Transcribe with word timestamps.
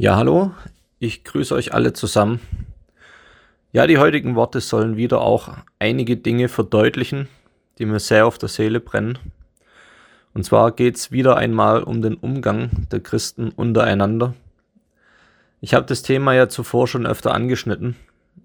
Ja, 0.00 0.16
hallo, 0.16 0.52
ich 0.98 1.24
grüße 1.24 1.54
euch 1.54 1.74
alle 1.74 1.92
zusammen. 1.92 2.40
Ja, 3.70 3.86
die 3.86 3.98
heutigen 3.98 4.34
Worte 4.34 4.62
sollen 4.62 4.96
wieder 4.96 5.20
auch 5.20 5.50
einige 5.78 6.16
Dinge 6.16 6.48
verdeutlichen, 6.48 7.28
die 7.76 7.84
mir 7.84 8.00
sehr 8.00 8.24
auf 8.24 8.38
der 8.38 8.48
Seele 8.48 8.80
brennen. 8.80 9.18
Und 10.32 10.46
zwar 10.46 10.72
geht 10.72 10.96
es 10.96 11.12
wieder 11.12 11.36
einmal 11.36 11.82
um 11.82 12.00
den 12.00 12.14
Umgang 12.14 12.70
der 12.90 13.00
Christen 13.00 13.50
untereinander. 13.50 14.32
Ich 15.60 15.74
habe 15.74 15.84
das 15.84 16.00
Thema 16.00 16.32
ja 16.32 16.48
zuvor 16.48 16.88
schon 16.88 17.06
öfter 17.06 17.34
angeschnitten, 17.34 17.94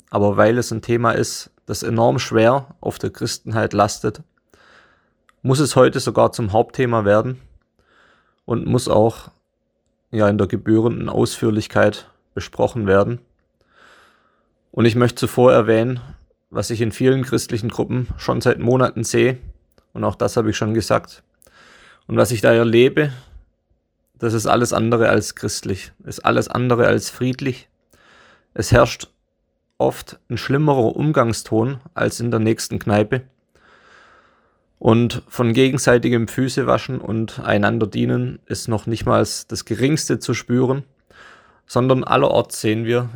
aber 0.10 0.36
weil 0.36 0.58
es 0.58 0.72
ein 0.72 0.82
Thema 0.82 1.12
ist, 1.12 1.52
das 1.68 1.84
enorm 1.84 2.20
schwer 2.20 2.76
auf 2.82 3.00
der 3.00 3.12
Christenheit 3.12 3.72
lastet, 3.72 4.24
muss 5.42 5.60
es 5.60 5.78
heute 5.78 6.02
sogar 6.02 6.34
zum 6.34 6.52
Hauptthema 6.52 7.06
werden 7.06 7.40
und 8.44 8.66
muss 8.66 8.90
auch 8.90 9.30
ja 10.16 10.28
in 10.30 10.38
der 10.38 10.48
gebührenden 10.48 11.10
Ausführlichkeit 11.10 12.10
besprochen 12.34 12.88
werden. 12.88 13.20
Und 14.72 14.86
ich 14.86 14.96
möchte 14.96 15.16
zuvor 15.16 15.54
erwähnen, 15.54 16.00
was 16.50 16.70
ich 16.70 16.82
in 16.82 16.92
vielen 16.92 17.24
christlichen 17.24 17.70
Gruppen 17.70 18.08
schon 18.18 18.42
seit 18.42 18.60
Monaten 18.60 19.04
sehe, 19.04 19.38
und 19.94 20.04
auch 20.04 20.16
das 20.16 20.36
habe 20.36 20.50
ich 20.50 20.58
schon 20.58 20.74
gesagt, 20.74 21.24
und 22.08 22.18
was 22.18 22.32
ich 22.32 22.42
da 22.42 22.54
erlebe, 22.54 23.12
das 24.20 24.34
ist 24.34 24.48
alles 24.48 24.74
andere 24.74 25.10
als 25.10 25.36
christlich, 25.36 25.92
ist 26.06 26.26
alles 26.26 26.48
andere 26.48 26.88
als 26.88 27.10
friedlich. 27.10 27.70
Es 28.54 28.72
herrscht 28.72 29.08
oft 29.78 30.20
ein 30.30 30.38
schlimmerer 30.38 30.96
Umgangston 30.96 31.80
als 31.94 32.20
in 32.20 32.32
der 32.32 32.40
nächsten 32.40 32.80
Kneipe. 32.80 33.24
Und 34.78 35.24
von 35.28 35.54
gegenseitigem 35.54 36.28
Füßewaschen 36.28 37.00
und 37.00 37.40
einander 37.40 37.88
dienen 37.88 38.40
ist 38.46 38.68
noch 38.68 38.88
nicht 38.88 39.06
mal 39.06 39.20
das 39.20 39.66
geringste 39.66 40.20
zu 40.20 40.34
spüren, 40.34 40.84
sondern 41.66 42.04
allerorts 42.04 42.62
sehen 42.62 42.86
wir, 42.86 43.10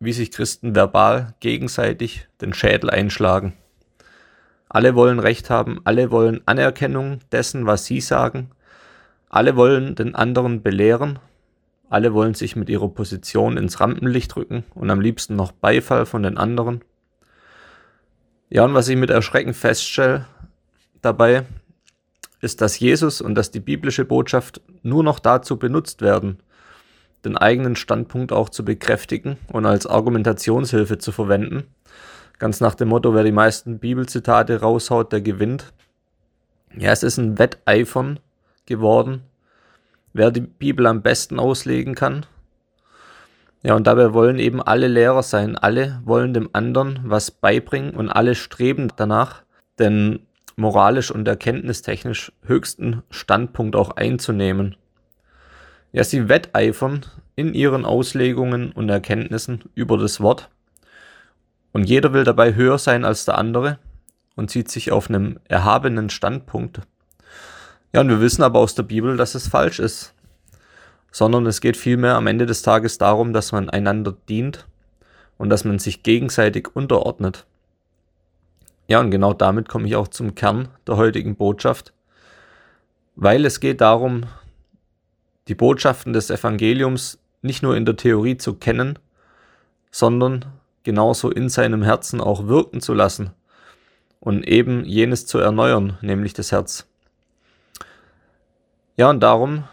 wie 0.00 0.12
sich 0.12 0.32
Christen 0.32 0.74
verbal 0.74 1.34
gegenseitig 1.40 2.26
den 2.40 2.54
Schädel 2.54 2.90
einschlagen. 2.90 3.52
Alle 4.68 4.94
wollen 4.94 5.18
Recht 5.18 5.50
haben, 5.50 5.80
alle 5.84 6.10
wollen 6.10 6.40
Anerkennung 6.46 7.20
dessen, 7.30 7.66
was 7.66 7.84
sie 7.84 8.00
sagen, 8.00 8.50
alle 9.28 9.54
wollen 9.54 9.94
den 9.94 10.14
anderen 10.14 10.62
belehren, 10.62 11.18
alle 11.90 12.14
wollen 12.14 12.34
sich 12.34 12.56
mit 12.56 12.70
ihrer 12.70 12.88
Position 12.88 13.58
ins 13.58 13.80
Rampenlicht 13.80 14.34
rücken 14.34 14.64
und 14.74 14.90
am 14.90 15.00
liebsten 15.00 15.36
noch 15.36 15.52
Beifall 15.52 16.06
von 16.06 16.22
den 16.22 16.38
anderen. 16.38 16.82
Ja, 18.48 18.64
und 18.64 18.74
was 18.74 18.88
ich 18.88 18.96
mit 18.96 19.10
Erschrecken 19.10 19.54
feststelle, 19.54 20.26
dabei 21.02 21.44
ist, 22.40 22.60
dass 22.60 22.78
Jesus 22.78 23.20
und 23.20 23.34
dass 23.34 23.50
die 23.50 23.60
biblische 23.60 24.04
Botschaft 24.04 24.60
nur 24.82 25.04
noch 25.04 25.18
dazu 25.18 25.58
benutzt 25.58 26.02
werden, 26.02 26.38
den 27.24 27.36
eigenen 27.36 27.76
Standpunkt 27.76 28.32
auch 28.32 28.48
zu 28.48 28.64
bekräftigen 28.64 29.36
und 29.52 29.64
als 29.64 29.86
Argumentationshilfe 29.86 30.98
zu 30.98 31.12
verwenden. 31.12 31.64
Ganz 32.38 32.60
nach 32.60 32.74
dem 32.74 32.88
Motto, 32.88 33.14
wer 33.14 33.22
die 33.22 33.30
meisten 33.30 33.78
Bibelzitate 33.78 34.60
raushaut, 34.60 35.12
der 35.12 35.20
gewinnt. 35.20 35.72
Ja, 36.76 36.90
es 36.90 37.04
ist 37.04 37.18
ein 37.18 37.38
Wetteifern 37.38 38.18
geworden, 38.66 39.22
wer 40.12 40.32
die 40.32 40.40
Bibel 40.40 40.86
am 40.86 41.02
besten 41.02 41.38
auslegen 41.38 41.94
kann. 41.94 42.26
Ja, 43.62 43.76
und 43.76 43.86
dabei 43.86 44.12
wollen 44.12 44.40
eben 44.40 44.60
alle 44.60 44.88
Lehrer 44.88 45.22
sein. 45.22 45.56
Alle 45.56 46.00
wollen 46.04 46.34
dem 46.34 46.50
anderen 46.52 46.98
was 47.04 47.30
beibringen 47.30 47.94
und 47.94 48.10
alle 48.10 48.34
streben 48.34 48.88
danach, 48.96 49.44
denn 49.78 50.26
moralisch 50.56 51.10
und 51.10 51.26
erkenntnistechnisch 51.26 52.32
höchsten 52.44 53.02
Standpunkt 53.10 53.76
auch 53.76 53.90
einzunehmen. 53.96 54.76
Ja, 55.92 56.04
sie 56.04 56.28
wetteifern 56.28 57.04
in 57.36 57.54
ihren 57.54 57.84
Auslegungen 57.84 58.72
und 58.72 58.88
Erkenntnissen 58.88 59.64
über 59.74 59.98
das 59.98 60.20
Wort. 60.20 60.50
Und 61.72 61.84
jeder 61.84 62.12
will 62.12 62.24
dabei 62.24 62.54
höher 62.54 62.78
sein 62.78 63.04
als 63.04 63.24
der 63.24 63.38
andere 63.38 63.78
und 64.36 64.50
sieht 64.50 64.70
sich 64.70 64.92
auf 64.92 65.08
einem 65.08 65.38
erhabenen 65.48 66.10
Standpunkt. 66.10 66.80
Ja, 67.92 68.00
und 68.00 68.08
wir 68.08 68.20
wissen 68.20 68.42
aber 68.42 68.58
aus 68.58 68.74
der 68.74 68.84
Bibel, 68.84 69.16
dass 69.16 69.34
es 69.34 69.48
falsch 69.48 69.78
ist. 69.78 70.14
Sondern 71.10 71.44
es 71.46 71.60
geht 71.60 71.76
vielmehr 71.76 72.14
am 72.14 72.26
Ende 72.26 72.46
des 72.46 72.62
Tages 72.62 72.96
darum, 72.96 73.34
dass 73.34 73.52
man 73.52 73.68
einander 73.68 74.16
dient 74.28 74.66
und 75.36 75.50
dass 75.50 75.64
man 75.64 75.78
sich 75.78 76.02
gegenseitig 76.02 76.74
unterordnet. 76.74 77.46
Ja, 78.92 79.00
und 79.00 79.10
genau 79.10 79.32
damit 79.32 79.70
komme 79.70 79.86
ich 79.86 79.96
auch 79.96 80.08
zum 80.08 80.34
Kern 80.34 80.68
der 80.86 80.98
heutigen 80.98 81.34
Botschaft, 81.34 81.94
weil 83.16 83.46
es 83.46 83.58
geht 83.58 83.80
darum, 83.80 84.24
die 85.48 85.54
Botschaften 85.54 86.12
des 86.12 86.28
Evangeliums 86.28 87.18
nicht 87.40 87.62
nur 87.62 87.74
in 87.74 87.86
der 87.86 87.96
Theorie 87.96 88.36
zu 88.36 88.52
kennen, 88.52 88.98
sondern 89.90 90.44
genauso 90.82 91.30
in 91.30 91.48
seinem 91.48 91.82
Herzen 91.82 92.20
auch 92.20 92.48
wirken 92.48 92.82
zu 92.82 92.92
lassen 92.92 93.30
und 94.20 94.46
eben 94.46 94.84
jenes 94.84 95.24
zu 95.24 95.38
erneuern, 95.38 95.96
nämlich 96.02 96.34
das 96.34 96.52
Herz. 96.52 96.86
Ja, 98.98 99.08
und 99.08 99.20
darum, 99.20 99.64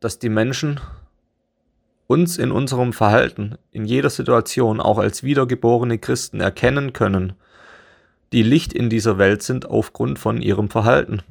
dass 0.00 0.18
die 0.18 0.30
Menschen 0.30 0.80
uns 2.06 2.38
in 2.38 2.50
unserem 2.50 2.94
Verhalten, 2.94 3.58
in 3.70 3.84
jeder 3.84 4.08
Situation 4.08 4.80
auch 4.80 4.96
als 4.96 5.22
wiedergeborene 5.22 5.98
Christen 5.98 6.40
erkennen 6.40 6.94
können 6.94 7.34
die 8.32 8.42
Licht 8.42 8.72
in 8.72 8.90
dieser 8.90 9.18
Welt 9.18 9.42
sind 9.42 9.66
aufgrund 9.66 10.18
von 10.18 10.40
ihrem 10.40 10.70
Verhalten. 10.70 11.22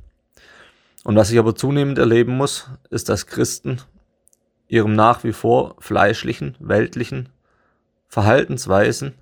Und 1.03 1.15
was 1.15 1.31
ich 1.31 1.39
aber 1.39 1.55
zunehmend 1.55 1.97
erleben 1.97 2.37
muss, 2.37 2.69
ist, 2.89 3.09
dass 3.09 3.25
Christen 3.25 3.81
ihrem 4.67 4.95
nach 4.95 5.23
wie 5.23 5.33
vor 5.33 5.75
fleischlichen, 5.79 6.55
weltlichen 6.59 7.29
Verhaltensweisen 8.07 9.13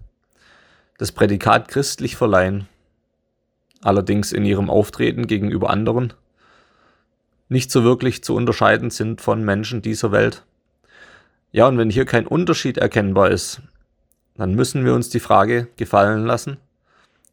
das 0.97 1.11
Prädikat 1.11 1.69
christlich 1.69 2.17
verleihen, 2.17 2.67
allerdings 3.81 4.33
in 4.33 4.45
ihrem 4.45 4.69
Auftreten 4.69 5.25
gegenüber 5.25 5.69
anderen 5.69 6.13
nicht 7.47 7.71
so 7.71 7.83
wirklich 7.83 8.23
zu 8.23 8.35
unterscheiden 8.35 8.91
sind 8.91 9.21
von 9.21 9.43
Menschen 9.43 9.81
dieser 9.81 10.11
Welt. 10.11 10.43
Ja, 11.51 11.67
und 11.67 11.77
wenn 11.79 11.89
hier 11.89 12.05
kein 12.05 12.27
Unterschied 12.27 12.77
erkennbar 12.77 13.31
ist, 13.31 13.61
dann 14.35 14.53
müssen 14.53 14.85
wir 14.85 14.93
uns 14.93 15.09
die 15.09 15.19
Frage 15.19 15.67
gefallen 15.75 16.25
lassen, 16.25 16.57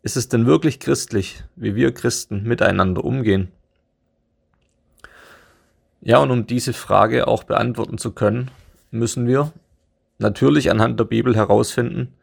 ist 0.07 0.17
es 0.17 0.29
denn 0.29 0.47
wirklich 0.47 0.79
christlich, 0.79 1.43
wie 1.57 1.75
wir 1.75 1.93
Christen 1.93 2.45
miteinander 2.45 3.05
umgehen? 3.05 3.51
Ja, 6.01 6.19
und 6.19 6.31
um 6.31 6.47
diese 6.47 6.73
Frage 6.73 7.27
auch 7.27 7.43
beantworten 7.43 7.99
zu 7.99 8.13
können, 8.13 8.53
müssen 8.93 9.27
wir 9.27 9.53
natürlich 10.19 10.71
anhand 10.71 11.01
der 11.01 11.07
Bibel 11.07 11.35
herausfinden, 11.35 12.15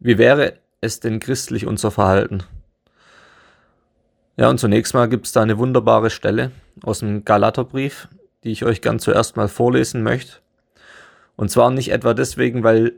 wie 0.00 0.18
wäre 0.18 0.54
es 0.80 0.98
denn 0.98 1.20
christlich 1.20 1.64
unser 1.64 1.92
Verhalten? 1.92 2.42
Ja, 4.36 4.50
und 4.50 4.58
zunächst 4.58 4.92
mal 4.92 5.08
gibt 5.08 5.26
es 5.26 5.32
da 5.32 5.42
eine 5.42 5.58
wunderbare 5.58 6.10
Stelle 6.10 6.50
aus 6.82 6.98
dem 6.98 7.24
Galaterbrief, 7.24 8.08
die 8.42 8.50
ich 8.50 8.64
euch 8.64 8.82
ganz 8.82 9.04
zuerst 9.04 9.36
mal 9.36 9.46
vorlesen 9.46 10.02
möchte. 10.02 10.38
Und 11.36 11.52
zwar 11.52 11.70
nicht 11.70 11.92
etwa 11.92 12.14
deswegen, 12.14 12.64
weil 12.64 12.94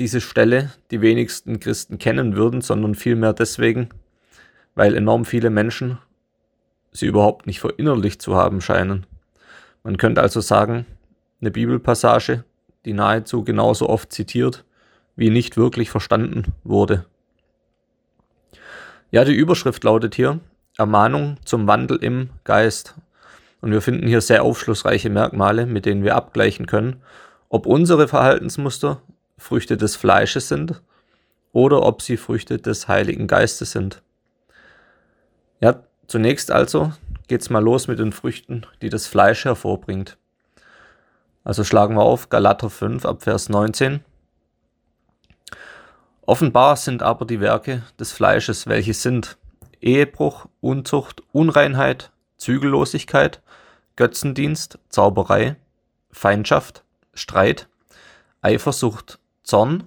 diese 0.00 0.22
Stelle 0.22 0.72
die 0.90 1.02
wenigsten 1.02 1.60
Christen 1.60 1.98
kennen 1.98 2.34
würden, 2.34 2.62
sondern 2.62 2.94
vielmehr 2.94 3.34
deswegen, 3.34 3.90
weil 4.74 4.94
enorm 4.94 5.26
viele 5.26 5.50
Menschen 5.50 5.98
sie 6.90 7.06
überhaupt 7.06 7.46
nicht 7.46 7.60
verinnerlicht 7.60 8.22
zu 8.22 8.34
haben 8.34 8.62
scheinen. 8.62 9.06
Man 9.84 9.98
könnte 9.98 10.22
also 10.22 10.40
sagen, 10.40 10.86
eine 11.40 11.50
Bibelpassage, 11.50 12.44
die 12.86 12.94
nahezu 12.94 13.44
genauso 13.44 13.88
oft 13.90 14.10
zitiert, 14.10 14.64
wie 15.16 15.28
nicht 15.28 15.58
wirklich 15.58 15.90
verstanden 15.90 16.54
wurde. 16.64 17.04
Ja, 19.10 19.24
die 19.24 19.34
Überschrift 19.34 19.84
lautet 19.84 20.14
hier 20.14 20.40
Ermahnung 20.78 21.36
zum 21.44 21.66
Wandel 21.66 21.98
im 22.02 22.30
Geist. 22.44 22.94
Und 23.60 23.70
wir 23.72 23.82
finden 23.82 24.06
hier 24.06 24.22
sehr 24.22 24.44
aufschlussreiche 24.44 25.10
Merkmale, 25.10 25.66
mit 25.66 25.84
denen 25.84 26.04
wir 26.04 26.16
abgleichen 26.16 26.64
können, 26.64 27.02
ob 27.50 27.66
unsere 27.66 28.08
Verhaltensmuster 28.08 29.02
Früchte 29.40 29.76
des 29.76 29.96
Fleisches 29.96 30.48
sind 30.48 30.82
oder 31.52 31.82
ob 31.82 32.02
sie 32.02 32.16
Früchte 32.16 32.58
des 32.58 32.88
Heiligen 32.88 33.26
Geistes 33.26 33.72
sind. 33.72 34.02
Ja, 35.60 35.82
zunächst 36.06 36.50
also 36.50 36.92
geht's 37.26 37.50
mal 37.50 37.62
los 37.62 37.88
mit 37.88 37.98
den 37.98 38.12
Früchten, 38.12 38.66
die 38.82 38.90
das 38.90 39.06
Fleisch 39.06 39.44
hervorbringt. 39.44 40.18
Also 41.42 41.64
schlagen 41.64 41.94
wir 41.96 42.02
auf 42.02 42.28
Galater 42.28 42.68
5 42.68 43.06
ab 43.06 43.22
Vers 43.22 43.48
19. 43.48 44.04
Offenbar 46.22 46.76
sind 46.76 47.02
aber 47.02 47.24
die 47.24 47.40
Werke 47.40 47.82
des 47.98 48.12
Fleisches, 48.12 48.66
welche 48.66 48.94
sind 48.94 49.38
Ehebruch, 49.80 50.46
Unzucht, 50.60 51.22
Unreinheit, 51.32 52.10
Zügellosigkeit, 52.36 53.40
Götzendienst, 53.96 54.78
Zauberei, 54.90 55.56
Feindschaft, 56.10 56.84
Streit, 57.14 57.68
Eifersucht, 58.42 59.19
Zorn, 59.50 59.82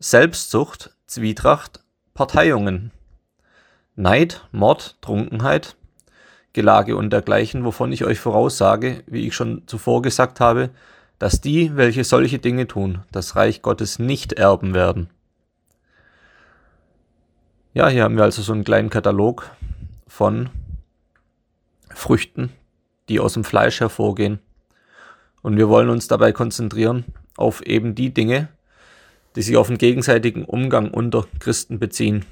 Selbstsucht, 0.00 0.90
Zwietracht, 1.06 1.84
Parteiungen, 2.14 2.90
Neid, 3.94 4.48
Mord, 4.50 4.96
Trunkenheit, 5.02 5.76
Gelage 6.52 6.96
und 6.96 7.10
dergleichen, 7.10 7.64
wovon 7.64 7.92
ich 7.92 8.04
euch 8.04 8.18
voraussage, 8.18 9.04
wie 9.06 9.28
ich 9.28 9.36
schon 9.36 9.62
zuvor 9.68 10.02
gesagt 10.02 10.40
habe, 10.40 10.70
dass 11.20 11.40
die, 11.40 11.76
welche 11.76 12.02
solche 12.02 12.40
Dinge 12.40 12.66
tun, 12.66 13.04
das 13.12 13.36
Reich 13.36 13.62
Gottes 13.62 14.00
nicht 14.00 14.32
erben 14.32 14.74
werden. 14.74 15.10
Ja, 17.74 17.86
hier 17.86 18.02
haben 18.02 18.16
wir 18.16 18.24
also 18.24 18.42
so 18.42 18.52
einen 18.52 18.64
kleinen 18.64 18.90
Katalog 18.90 19.48
von 20.08 20.50
Früchten, 21.88 22.50
die 23.08 23.20
aus 23.20 23.34
dem 23.34 23.44
Fleisch 23.44 23.78
hervorgehen. 23.78 24.40
Und 25.40 25.56
wir 25.56 25.68
wollen 25.68 25.88
uns 25.88 26.08
dabei 26.08 26.32
konzentrieren 26.32 27.04
auf 27.36 27.62
eben 27.62 27.94
die 27.94 28.12
Dinge, 28.12 28.48
die 29.36 29.42
sich 29.42 29.56
auf 29.56 29.68
den 29.68 29.78
gegenseitigen 29.78 30.44
Umgang 30.44 30.90
unter 30.90 31.26
Christen 31.38 31.78
beziehen. 31.78 32.24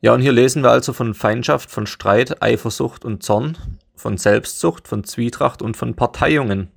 Ja, 0.00 0.12
und 0.12 0.20
hier 0.20 0.32
lesen 0.32 0.62
wir 0.62 0.70
also 0.70 0.92
von 0.92 1.14
Feindschaft, 1.14 1.70
von 1.70 1.86
Streit, 1.86 2.42
Eifersucht 2.42 3.04
und 3.04 3.22
Zorn, 3.22 3.56
von 3.96 4.18
Selbstsucht, 4.18 4.86
von 4.86 5.04
Zwietracht 5.04 5.62
und 5.62 5.76
von 5.76 5.94
Parteiungen. 5.94 6.68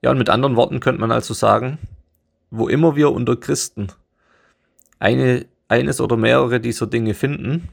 Ja, 0.00 0.10
und 0.10 0.18
mit 0.18 0.30
anderen 0.30 0.56
Worten 0.56 0.80
könnte 0.80 1.00
man 1.00 1.12
also 1.12 1.34
sagen, 1.34 1.78
wo 2.50 2.68
immer 2.68 2.96
wir 2.96 3.12
unter 3.12 3.36
Christen 3.36 3.88
eine, 4.98 5.46
eines 5.68 6.00
oder 6.00 6.16
mehrere 6.16 6.60
dieser 6.60 6.86
Dinge 6.86 7.14
finden, 7.14 7.68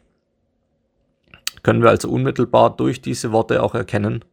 können 1.63 1.83
wir 1.83 1.89
also 1.89 2.09
unmittelbar 2.09 2.75
durch 2.75 3.01
diese 3.01 3.31
Worte 3.31 3.61
auch 3.61 3.75
erkennen, 3.75 4.25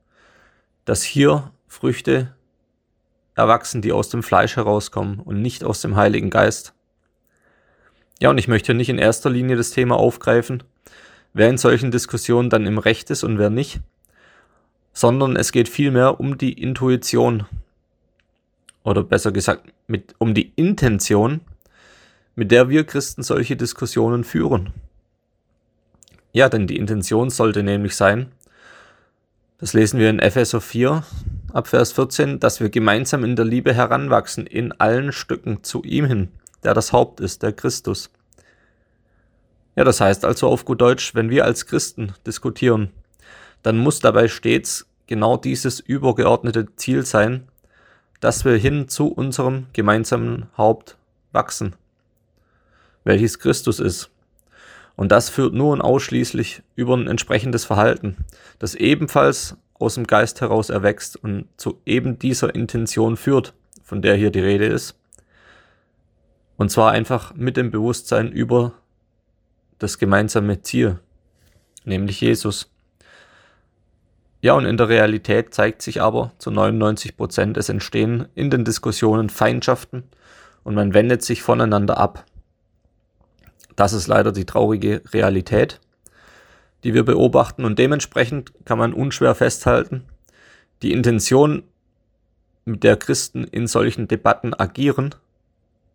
dass 0.84 1.02
hier 1.02 1.52
Früchte 1.66 2.34
erwachsen, 3.38 3.80
die 3.80 3.92
aus 3.92 4.08
dem 4.08 4.22
Fleisch 4.22 4.56
herauskommen 4.56 5.20
und 5.20 5.40
nicht 5.40 5.64
aus 5.64 5.80
dem 5.80 5.96
Heiligen 5.96 6.30
Geist. 6.30 6.74
Ja, 8.20 8.30
und 8.30 8.38
ich 8.38 8.48
möchte 8.48 8.74
nicht 8.74 8.88
in 8.88 8.98
erster 8.98 9.30
Linie 9.30 9.56
das 9.56 9.70
Thema 9.70 9.96
aufgreifen, 9.96 10.64
wer 11.32 11.48
in 11.48 11.56
solchen 11.56 11.90
Diskussionen 11.90 12.50
dann 12.50 12.66
im 12.66 12.78
Recht 12.78 13.10
ist 13.10 13.22
und 13.22 13.38
wer 13.38 13.48
nicht, 13.48 13.80
sondern 14.92 15.36
es 15.36 15.52
geht 15.52 15.68
vielmehr 15.68 16.18
um 16.18 16.36
die 16.36 16.52
Intuition 16.52 17.46
oder 18.82 19.04
besser 19.04 19.30
gesagt 19.30 19.72
mit, 19.86 20.14
um 20.18 20.34
die 20.34 20.52
Intention, 20.56 21.40
mit 22.34 22.50
der 22.50 22.68
wir 22.68 22.84
Christen 22.84 23.22
solche 23.22 23.56
Diskussionen 23.56 24.24
führen. 24.24 24.72
Ja, 26.32 26.48
denn 26.48 26.66
die 26.66 26.76
Intention 26.76 27.30
sollte 27.30 27.62
nämlich 27.62 27.94
sein, 27.94 28.32
das 29.58 29.72
lesen 29.72 29.98
wir 29.98 30.10
in 30.10 30.18
Epheser 30.20 30.60
4 30.60 31.04
ab 31.52 31.68
Vers 31.68 31.92
14, 31.92 32.40
dass 32.40 32.60
wir 32.60 32.68
gemeinsam 32.70 33.24
in 33.24 33.36
der 33.36 33.44
Liebe 33.44 33.74
heranwachsen, 33.74 34.46
in 34.46 34.72
allen 34.72 35.12
Stücken 35.12 35.62
zu 35.62 35.82
ihm 35.82 36.04
hin, 36.04 36.28
der 36.62 36.74
das 36.74 36.92
Haupt 36.92 37.20
ist, 37.20 37.42
der 37.42 37.52
Christus. 37.52 38.10
Ja, 39.76 39.84
das 39.84 40.00
heißt 40.00 40.24
also 40.24 40.48
auf 40.48 40.64
gut 40.64 40.80
Deutsch, 40.80 41.14
wenn 41.14 41.30
wir 41.30 41.44
als 41.44 41.66
Christen 41.66 42.12
diskutieren, 42.26 42.90
dann 43.62 43.78
muss 43.78 44.00
dabei 44.00 44.28
stets 44.28 44.86
genau 45.06 45.36
dieses 45.36 45.80
übergeordnete 45.80 46.66
Ziel 46.76 47.04
sein, 47.04 47.48
dass 48.20 48.44
wir 48.44 48.56
hin 48.56 48.88
zu 48.88 49.08
unserem 49.08 49.66
gemeinsamen 49.72 50.46
Haupt 50.56 50.96
wachsen, 51.32 51.74
welches 53.04 53.38
Christus 53.38 53.78
ist. 53.80 54.10
Und 54.96 55.12
das 55.12 55.28
führt 55.28 55.54
nur 55.54 55.72
und 55.72 55.80
ausschließlich 55.80 56.62
über 56.74 56.96
ein 56.96 57.06
entsprechendes 57.06 57.64
Verhalten, 57.64 58.16
das 58.58 58.74
ebenfalls 58.74 59.56
aus 59.78 59.94
dem 59.94 60.06
Geist 60.06 60.40
heraus 60.40 60.70
erwächst 60.70 61.16
und 61.16 61.48
zu 61.56 61.80
eben 61.86 62.18
dieser 62.18 62.54
Intention 62.54 63.16
führt, 63.16 63.54
von 63.82 64.02
der 64.02 64.16
hier 64.16 64.30
die 64.30 64.40
Rede 64.40 64.66
ist. 64.66 64.98
Und 66.56 66.70
zwar 66.70 66.90
einfach 66.90 67.34
mit 67.34 67.56
dem 67.56 67.70
Bewusstsein 67.70 68.32
über 68.32 68.72
das 69.78 69.98
gemeinsame 69.98 70.62
Ziel, 70.62 70.98
nämlich 71.84 72.20
Jesus. 72.20 72.70
Ja, 74.40 74.54
und 74.54 74.66
in 74.66 74.76
der 74.76 74.88
Realität 74.88 75.54
zeigt 75.54 75.82
sich 75.82 76.00
aber 76.00 76.32
zu 76.38 76.50
99 76.50 77.16
Prozent, 77.16 77.56
es 77.56 77.68
entstehen 77.68 78.28
in 78.34 78.50
den 78.50 78.64
Diskussionen 78.64 79.30
Feindschaften 79.30 80.04
und 80.64 80.74
man 80.74 80.94
wendet 80.94 81.22
sich 81.22 81.42
voneinander 81.42 81.98
ab. 81.98 82.24
Das 83.76 83.92
ist 83.92 84.08
leider 84.08 84.32
die 84.32 84.44
traurige 84.44 85.02
Realität, 85.12 85.80
die 86.84 86.94
wir 86.94 87.04
beobachten 87.04 87.64
und 87.64 87.78
dementsprechend 87.78 88.52
kann 88.64 88.78
man 88.78 88.92
unschwer 88.92 89.34
festhalten, 89.34 90.04
die 90.82 90.92
Intention, 90.92 91.64
mit 92.64 92.84
der 92.84 92.96
Christen 92.96 93.44
in 93.44 93.66
solchen 93.66 94.08
Debatten 94.08 94.52
agieren, 94.52 95.14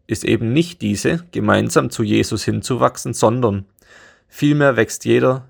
ist 0.07 0.25
eben 0.25 0.51
nicht 0.53 0.81
diese, 0.81 1.23
gemeinsam 1.31 1.89
zu 1.89 2.03
Jesus 2.03 2.43
hinzuwachsen, 2.43 3.13
sondern 3.13 3.65
vielmehr 4.27 4.75
wächst 4.75 5.05
jeder 5.05 5.47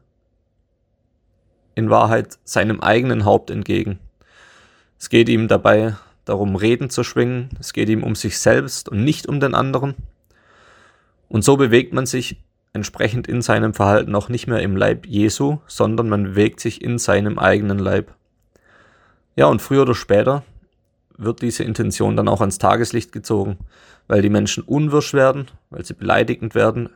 in 1.75 1.89
Wahrheit 1.89 2.37
seinem 2.43 2.81
eigenen 2.81 3.25
Haupt 3.25 3.49
entgegen. 3.49 3.99
Es 4.99 5.09
geht 5.09 5.29
ihm 5.29 5.47
dabei 5.47 5.95
darum, 6.25 6.55
Reden 6.55 6.89
zu 6.89 7.03
schwingen, 7.03 7.49
es 7.59 7.73
geht 7.73 7.89
ihm 7.89 8.03
um 8.03 8.15
sich 8.15 8.37
selbst 8.37 8.89
und 8.89 9.03
nicht 9.03 9.27
um 9.27 9.39
den 9.39 9.55
anderen. 9.55 9.95
Und 11.29 11.43
so 11.43 11.57
bewegt 11.57 11.93
man 11.93 12.05
sich 12.05 12.37
entsprechend 12.73 13.27
in 13.27 13.41
seinem 13.41 13.73
Verhalten 13.73 14.15
auch 14.15 14.29
nicht 14.29 14.47
mehr 14.47 14.61
im 14.61 14.75
Leib 14.75 15.05
Jesu, 15.05 15.59
sondern 15.67 16.09
man 16.09 16.23
bewegt 16.23 16.59
sich 16.59 16.81
in 16.81 16.97
seinem 16.97 17.39
eigenen 17.39 17.79
Leib. 17.79 18.13
Ja, 19.35 19.45
und 19.45 19.61
früher 19.61 19.83
oder 19.83 19.95
später 19.95 20.43
wird 21.17 21.41
diese 21.41 21.63
Intention 21.63 22.17
dann 22.17 22.27
auch 22.27 22.41
ans 22.41 22.57
Tageslicht 22.57 23.11
gezogen, 23.11 23.59
weil 24.07 24.21
die 24.21 24.29
Menschen 24.29 24.63
unwirsch 24.63 25.13
werden, 25.13 25.47
weil 25.69 25.85
sie 25.85 25.93
beleidigend 25.93 26.55
werden, 26.55 26.89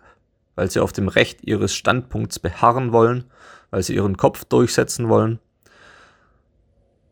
weil 0.55 0.69
sie 0.69 0.79
auf 0.79 0.91
dem 0.91 1.07
Recht 1.07 1.43
ihres 1.43 1.73
Standpunkts 1.75 2.39
beharren 2.39 2.91
wollen, 2.91 3.25
weil 3.69 3.83
sie 3.83 3.95
ihren 3.95 4.17
Kopf 4.17 4.45
durchsetzen 4.45 5.07
wollen. 5.09 5.39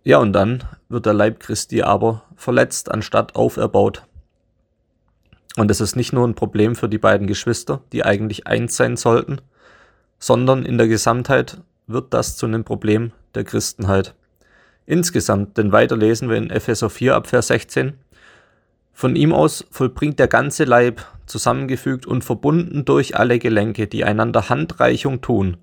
Ja, 0.04 0.18
und 0.18 0.34
dann 0.34 0.64
wird 0.90 1.06
der 1.06 1.14
Leib 1.14 1.40
Christi 1.40 1.82
aber 1.82 2.24
verletzt, 2.36 2.92
anstatt 2.92 3.36
auferbaut. 3.36 4.04
Und 5.58 5.72
es 5.72 5.80
ist 5.80 5.96
nicht 5.96 6.14
nur 6.14 6.28
ein 6.28 6.36
Problem 6.36 6.76
für 6.76 6.90
die 6.90 6.98
beiden 6.98 7.28
Geschwister, 7.28 7.82
die 7.92 8.04
eigentlich 8.04 8.48
eins 8.48 8.76
sein 8.76 8.98
sollten, 8.98 9.40
sondern 10.20 10.66
in 10.66 10.78
der 10.78 10.88
Gesamtheit 10.88 11.62
wird 11.88 12.14
das 12.14 12.36
zu 12.36 12.46
einem 12.46 12.64
Problem 12.64 13.12
der 13.36 13.44
Christenheit. 13.44 14.16
Insgesamt, 14.86 15.58
denn 15.58 15.72
weiter 15.72 15.98
lesen 15.98 16.30
wir 16.30 16.38
in 16.38 16.50
Epheser 16.50 16.90
4 16.90 17.16
ab 17.16 17.28
Vers 17.28 17.48
16, 17.48 17.94
von 18.94 19.16
ihm 19.16 19.34
aus 19.34 19.66
vollbringt 19.72 20.20
der 20.20 20.28
ganze 20.28 20.64
Leib, 20.64 21.06
zusammengefügt 21.26 22.06
und 22.06 22.24
verbunden 22.24 22.86
durch 22.86 23.18
alle 23.18 23.40
Gelenke, 23.40 23.88
die 23.88 24.06
einander 24.06 24.50
Handreichung 24.50 25.22
tun, 25.22 25.58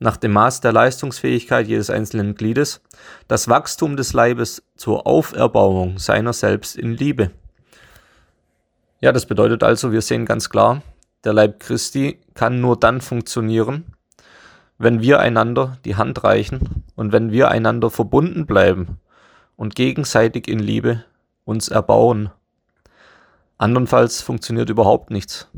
nach 0.00 0.16
dem 0.16 0.32
Maß 0.32 0.60
der 0.60 0.72
Leistungsfähigkeit 0.72 1.66
jedes 1.66 1.90
einzelnen 1.90 2.34
Gliedes, 2.34 2.80
das 3.26 3.48
Wachstum 3.48 3.96
des 3.96 4.12
Leibes 4.12 4.62
zur 4.76 5.06
Auferbauung 5.06 5.98
seiner 5.98 6.32
selbst 6.32 6.76
in 6.76 6.92
Liebe. 6.92 7.30
Ja, 9.00 9.12
das 9.12 9.26
bedeutet 9.26 9.62
also, 9.62 9.92
wir 9.92 10.02
sehen 10.02 10.26
ganz 10.26 10.50
klar, 10.50 10.82
der 11.24 11.32
Leib 11.32 11.60
Christi 11.60 12.18
kann 12.34 12.60
nur 12.60 12.76
dann 12.76 13.00
funktionieren, 13.00 13.94
wenn 14.78 15.00
wir 15.00 15.20
einander 15.20 15.78
die 15.84 15.96
Hand 15.96 16.24
reichen 16.24 16.84
und 16.96 17.12
wenn 17.12 17.30
wir 17.30 17.48
einander 17.48 17.90
verbunden 17.90 18.46
bleiben 18.46 18.98
und 19.56 19.74
gegenseitig 19.74 20.48
in 20.48 20.58
Liebe 20.58 21.04
uns 21.44 21.68
erbauen. 21.68 22.30
Andernfalls 23.56 24.22
funktioniert 24.22 24.70
überhaupt 24.70 25.10
nichts. 25.10 25.48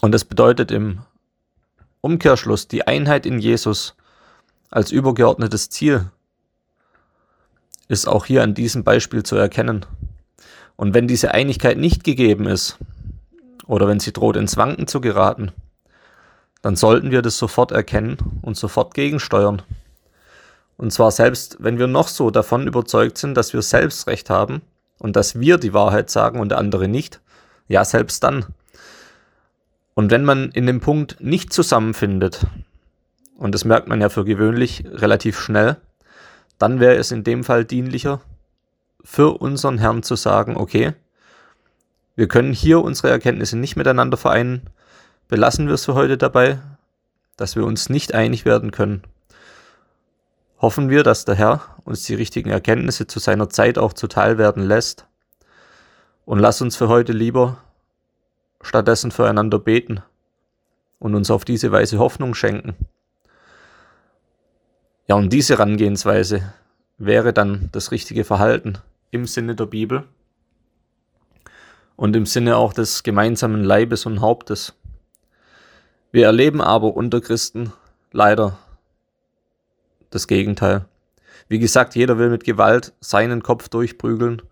Und 0.00 0.12
das 0.12 0.24
bedeutet 0.24 0.70
im 0.70 1.00
Umkehrschluss 2.00 2.68
die 2.68 2.86
Einheit 2.86 3.26
in 3.26 3.38
Jesus 3.38 3.96
als 4.70 4.92
übergeordnetes 4.92 5.70
Ziel 5.70 6.10
ist 7.88 8.08
auch 8.08 8.26
hier 8.26 8.42
an 8.42 8.54
diesem 8.54 8.84
Beispiel 8.84 9.22
zu 9.22 9.36
erkennen. 9.36 9.86
Und 10.76 10.94
wenn 10.94 11.08
diese 11.08 11.32
Einigkeit 11.32 11.78
nicht 11.78 12.04
gegeben 12.04 12.46
ist, 12.46 12.78
oder 13.66 13.88
wenn 13.88 14.00
sie 14.00 14.12
droht 14.12 14.36
ins 14.36 14.56
Wanken 14.56 14.86
zu 14.86 15.00
geraten, 15.00 15.52
dann 16.62 16.76
sollten 16.76 17.10
wir 17.10 17.22
das 17.22 17.38
sofort 17.38 17.72
erkennen 17.72 18.16
und 18.42 18.56
sofort 18.56 18.94
gegensteuern. 18.94 19.62
Und 20.76 20.92
zwar 20.92 21.10
selbst, 21.10 21.56
wenn 21.60 21.78
wir 21.78 21.86
noch 21.86 22.08
so 22.08 22.30
davon 22.30 22.66
überzeugt 22.66 23.18
sind, 23.18 23.34
dass 23.36 23.52
wir 23.52 23.62
selbst 23.62 24.06
Recht 24.06 24.30
haben 24.30 24.62
und 24.98 25.16
dass 25.16 25.40
wir 25.40 25.58
die 25.58 25.72
Wahrheit 25.72 26.10
sagen 26.10 26.38
und 26.38 26.50
der 26.50 26.58
andere 26.58 26.88
nicht, 26.88 27.20
ja, 27.68 27.84
selbst 27.84 28.22
dann. 28.22 28.46
Und 29.94 30.10
wenn 30.10 30.24
man 30.24 30.50
in 30.50 30.66
dem 30.66 30.80
Punkt 30.80 31.16
nicht 31.20 31.52
zusammenfindet, 31.52 32.46
und 33.38 33.54
das 33.54 33.64
merkt 33.64 33.88
man 33.88 34.00
ja 34.00 34.08
für 34.08 34.24
gewöhnlich 34.24 34.84
relativ 34.86 35.40
schnell, 35.40 35.76
dann 36.58 36.80
wäre 36.80 36.96
es 36.96 37.12
in 37.12 37.24
dem 37.24 37.44
Fall 37.44 37.64
dienlicher, 37.64 38.20
für 39.06 39.40
unseren 39.40 39.78
Herrn 39.78 40.02
zu 40.02 40.16
sagen, 40.16 40.56
okay, 40.56 40.92
wir 42.16 42.26
können 42.26 42.52
hier 42.52 42.82
unsere 42.82 43.08
Erkenntnisse 43.08 43.56
nicht 43.56 43.76
miteinander 43.76 44.16
vereinen, 44.16 44.68
belassen 45.28 45.68
wir 45.68 45.74
es 45.74 45.84
für 45.84 45.94
heute 45.94 46.18
dabei, 46.18 46.58
dass 47.36 47.54
wir 47.54 47.64
uns 47.64 47.88
nicht 47.88 48.14
einig 48.14 48.44
werden 48.44 48.72
können. 48.72 49.04
Hoffen 50.60 50.90
wir, 50.90 51.04
dass 51.04 51.24
der 51.24 51.36
Herr 51.36 51.76
uns 51.84 52.02
die 52.02 52.16
richtigen 52.16 52.50
Erkenntnisse 52.50 53.06
zu 53.06 53.20
seiner 53.20 53.48
Zeit 53.48 53.78
auch 53.78 53.92
zuteil 53.92 54.38
werden 54.38 54.64
lässt. 54.64 55.06
Und 56.24 56.40
lass 56.40 56.60
uns 56.60 56.74
für 56.74 56.88
heute 56.88 57.12
lieber 57.12 57.58
stattdessen 58.60 59.12
füreinander 59.12 59.60
beten 59.60 60.02
und 60.98 61.14
uns 61.14 61.30
auf 61.30 61.44
diese 61.44 61.70
Weise 61.70 62.00
Hoffnung 62.00 62.34
schenken. 62.34 62.74
Ja, 65.06 65.14
und 65.14 65.32
diese 65.32 65.54
Herangehensweise 65.54 66.52
wäre 66.98 67.32
dann 67.32 67.68
das 67.70 67.92
richtige 67.92 68.24
Verhalten 68.24 68.78
im 69.10 69.26
Sinne 69.26 69.54
der 69.54 69.66
Bibel 69.66 70.04
und 71.96 72.14
im 72.16 72.26
Sinne 72.26 72.56
auch 72.56 72.72
des 72.72 73.02
gemeinsamen 73.02 73.64
Leibes 73.64 74.06
und 74.06 74.20
Hauptes. 74.20 74.74
Wir 76.12 76.26
erleben 76.26 76.60
aber 76.60 76.96
unter 76.96 77.20
Christen 77.20 77.72
leider 78.12 78.58
das 80.10 80.26
Gegenteil. 80.26 80.86
Wie 81.48 81.58
gesagt, 81.58 81.94
jeder 81.94 82.18
will 82.18 82.30
mit 82.30 82.44
Gewalt 82.44 82.92
seinen 83.00 83.42
Kopf 83.42 83.68
durchprügeln 83.68 84.42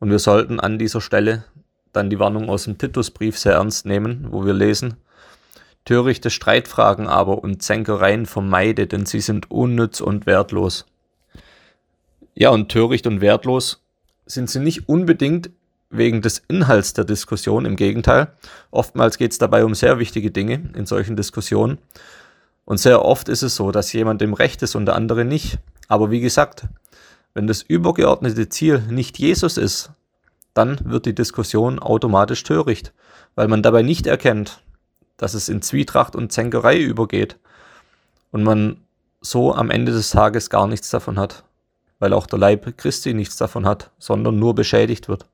und 0.00 0.10
wir 0.10 0.18
sollten 0.18 0.60
an 0.60 0.78
dieser 0.78 1.00
Stelle 1.00 1.44
dann 1.92 2.10
die 2.10 2.18
Warnung 2.18 2.48
aus 2.48 2.64
dem 2.64 2.78
Titusbrief 2.78 3.38
sehr 3.38 3.54
ernst 3.54 3.86
nehmen, 3.86 4.28
wo 4.30 4.44
wir 4.44 4.54
lesen, 4.54 4.96
Törichte 5.84 6.30
Streitfragen 6.30 7.08
aber 7.08 7.42
und 7.42 7.60
Zänkereien 7.62 8.26
vermeide, 8.26 8.86
denn 8.86 9.04
sie 9.04 9.20
sind 9.20 9.50
unnütz 9.50 10.00
und 10.00 10.26
wertlos. 10.26 10.86
Ja, 12.34 12.50
und 12.50 12.70
töricht 12.70 13.06
und 13.06 13.20
wertlos 13.20 13.81
sind 14.26 14.50
sie 14.50 14.60
nicht 14.60 14.88
unbedingt 14.88 15.50
wegen 15.90 16.22
des 16.22 16.42
Inhalts 16.48 16.94
der 16.94 17.04
Diskussion, 17.04 17.64
im 17.66 17.76
Gegenteil. 17.76 18.32
Oftmals 18.70 19.18
geht 19.18 19.32
es 19.32 19.38
dabei 19.38 19.64
um 19.64 19.74
sehr 19.74 19.98
wichtige 19.98 20.30
Dinge 20.30 20.70
in 20.74 20.86
solchen 20.86 21.16
Diskussionen. 21.16 21.78
Und 22.64 22.78
sehr 22.78 23.04
oft 23.04 23.28
ist 23.28 23.42
es 23.42 23.56
so, 23.56 23.72
dass 23.72 23.92
jemand 23.92 24.22
im 24.22 24.34
Recht 24.34 24.62
ist 24.62 24.74
und 24.74 24.86
der 24.86 24.94
andere 24.94 25.24
nicht. 25.24 25.58
Aber 25.88 26.10
wie 26.10 26.20
gesagt, 26.20 26.64
wenn 27.34 27.46
das 27.46 27.62
übergeordnete 27.62 28.48
Ziel 28.48 28.80
nicht 28.88 29.18
Jesus 29.18 29.56
ist, 29.56 29.90
dann 30.54 30.78
wird 30.84 31.06
die 31.06 31.14
Diskussion 31.14 31.78
automatisch 31.78 32.42
töricht, 32.42 32.92
weil 33.34 33.48
man 33.48 33.62
dabei 33.62 33.82
nicht 33.82 34.06
erkennt, 34.06 34.62
dass 35.16 35.34
es 35.34 35.48
in 35.48 35.62
Zwietracht 35.62 36.14
und 36.14 36.32
Zänkerei 36.32 36.78
übergeht 36.78 37.38
und 38.30 38.42
man 38.42 38.78
so 39.20 39.54
am 39.54 39.70
Ende 39.70 39.92
des 39.92 40.10
Tages 40.10 40.50
gar 40.50 40.66
nichts 40.66 40.90
davon 40.90 41.18
hat, 41.18 41.44
weil 42.02 42.14
auch 42.14 42.26
der 42.26 42.40
Leib 42.40 42.76
Christi 42.78 43.14
nichts 43.14 43.36
davon 43.36 43.64
hat, 43.64 43.92
sondern 43.96 44.36
nur 44.36 44.56
beschädigt 44.56 45.08
wird. 45.08 45.24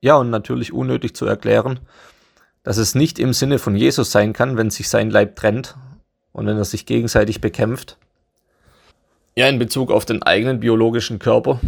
Ja, 0.00 0.16
und 0.16 0.30
natürlich 0.30 0.72
unnötig 0.72 1.14
zu 1.14 1.26
erklären, 1.26 1.80
dass 2.62 2.78
es 2.78 2.94
nicht 2.94 3.18
im 3.18 3.34
Sinne 3.34 3.58
von 3.58 3.76
Jesus 3.76 4.10
sein 4.10 4.32
kann, 4.32 4.56
wenn 4.56 4.70
sich 4.70 4.88
sein 4.88 5.10
Leib 5.10 5.36
trennt 5.36 5.76
und 6.32 6.46
wenn 6.46 6.56
er 6.56 6.64
sich 6.64 6.86
gegenseitig 6.86 7.42
bekämpft. 7.42 7.98
Ja, 9.34 9.48
in 9.48 9.58
Bezug 9.58 9.90
auf 9.90 10.06
den 10.06 10.22
eigenen 10.22 10.60
biologischen 10.60 11.18
Körper 11.18 11.60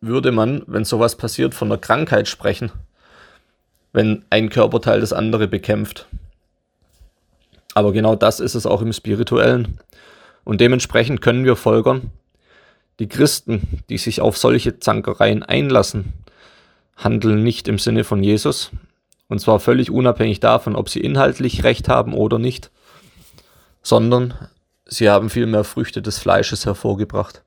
würde 0.00 0.32
man, 0.32 0.62
wenn 0.66 0.86
sowas 0.86 1.16
passiert, 1.16 1.54
von 1.54 1.68
einer 1.68 1.76
Krankheit 1.78 2.28
sprechen, 2.28 2.72
wenn 3.92 4.24
ein 4.30 4.48
Körperteil 4.48 5.02
das 5.02 5.12
andere 5.12 5.48
bekämpft. 5.48 6.06
Aber 7.74 7.92
genau 7.92 8.16
das 8.16 8.40
ist 8.40 8.54
es 8.54 8.64
auch 8.64 8.80
im 8.80 8.94
spirituellen. 8.94 9.78
Und 10.44 10.62
dementsprechend 10.62 11.20
können 11.20 11.44
wir 11.44 11.56
folgern, 11.56 12.10
die 13.00 13.08
Christen, 13.08 13.82
die 13.88 13.98
sich 13.98 14.20
auf 14.20 14.36
solche 14.36 14.78
Zankereien 14.78 15.42
einlassen, 15.42 16.12
handeln 16.96 17.42
nicht 17.42 17.66
im 17.66 17.78
Sinne 17.78 18.04
von 18.04 18.22
Jesus, 18.22 18.70
und 19.28 19.40
zwar 19.40 19.58
völlig 19.58 19.90
unabhängig 19.90 20.40
davon, 20.40 20.76
ob 20.76 20.90
sie 20.90 21.00
inhaltlich 21.00 21.64
recht 21.64 21.88
haben 21.88 22.12
oder 22.12 22.38
nicht, 22.38 22.70
sondern 23.82 24.34
sie 24.84 25.08
haben 25.08 25.30
vielmehr 25.30 25.64
Früchte 25.64 26.02
des 26.02 26.18
Fleisches 26.18 26.66
hervorgebracht. 26.66 27.42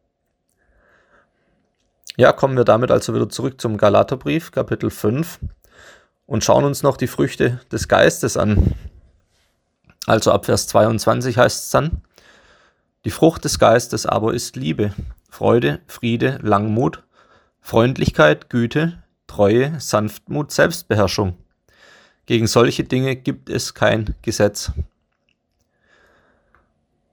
Ja, 2.18 2.32
kommen 2.32 2.58
wir 2.58 2.64
damit 2.64 2.90
also 2.90 3.14
wieder 3.14 3.30
zurück 3.30 3.62
zum 3.62 3.78
Galaterbrief, 3.78 4.52
Kapitel 4.52 4.90
5, 4.90 5.40
und 6.26 6.44
schauen 6.44 6.64
uns 6.64 6.82
noch 6.82 6.98
die 6.98 7.08
Früchte 7.08 7.60
des 7.72 7.88
Geistes 7.88 8.38
an. 8.38 8.74
Also 10.08 10.32
ab 10.32 10.46
Vers 10.46 10.68
22 10.68 11.38
heißt 11.38 11.66
es 11.66 11.70
dann, 11.70 12.02
die 13.06 13.12
Frucht 13.12 13.44
des 13.44 13.60
Geistes 13.60 14.06
aber 14.06 14.34
ist 14.34 14.56
Liebe, 14.56 14.94
Freude, 15.34 15.82
Friede, 15.88 16.38
Langmut, 16.44 17.02
Freundlichkeit, 17.60 18.52
Güte, 18.52 19.02
Treue, 19.26 19.80
Sanftmut, 19.80 20.52
Selbstbeherrschung. 20.52 21.34
Gegen 22.28 22.46
solche 22.46 22.84
Dinge 22.84 23.16
gibt 23.16 23.50
es 23.50 23.74
kein 23.74 24.14
Gesetz. 24.22 24.72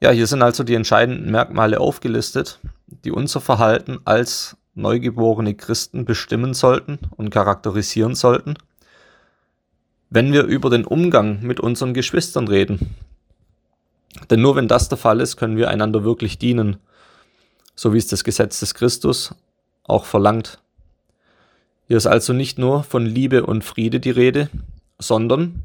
Ja, 0.03 0.11
hier 0.11 0.27
sind 0.27 0.43
also 0.43 0.65
die 0.65 0.75
entscheidenden 0.75 1.31
Merkmale 1.31 1.81
aufgelistet, 1.81 2.61
die 2.89 3.11
unser 3.11 3.41
Verhalten 3.41 4.00
als 4.05 4.55
neugeborene 4.75 5.55
Christen 5.55 6.05
bestimmen 6.05 6.53
sollten 6.53 6.99
und 7.17 7.31
charakterisieren 7.31 8.15
sollten, 8.15 8.53
wenn 10.11 10.31
wir 10.31 10.45
über 10.45 10.69
den 10.69 10.85
Umgang 10.85 11.41
mit 11.41 11.59
unseren 11.59 11.95
Geschwistern 11.95 12.49
reden. 12.49 12.95
Denn 14.29 14.43
nur 14.43 14.57
wenn 14.57 14.69
das 14.69 14.91
der 14.91 14.99
Fall 14.99 15.21
ist, 15.21 15.39
können 15.39 15.57
wir 15.57 15.71
einander 15.71 16.05
wirklich 16.05 16.39
dienen, 16.39 16.77
so 17.81 17.95
wie 17.95 17.99
es 17.99 18.09
das 18.09 18.25
Gesetz 18.25 18.61
des 18.61 18.75
Christus 18.75 19.35
auch 19.85 20.05
verlangt. 20.05 20.59
Hier 21.89 21.97
ist 21.97 22.07
also 22.07 22.35
nicht 22.35 22.59
nur 22.59 22.83
von 22.83 23.07
Liebe 23.07 23.47
und 23.47 23.65
Friede 23.65 24.01
die 24.01 24.11
Rede, 24.11 24.51
sondern, 24.99 25.65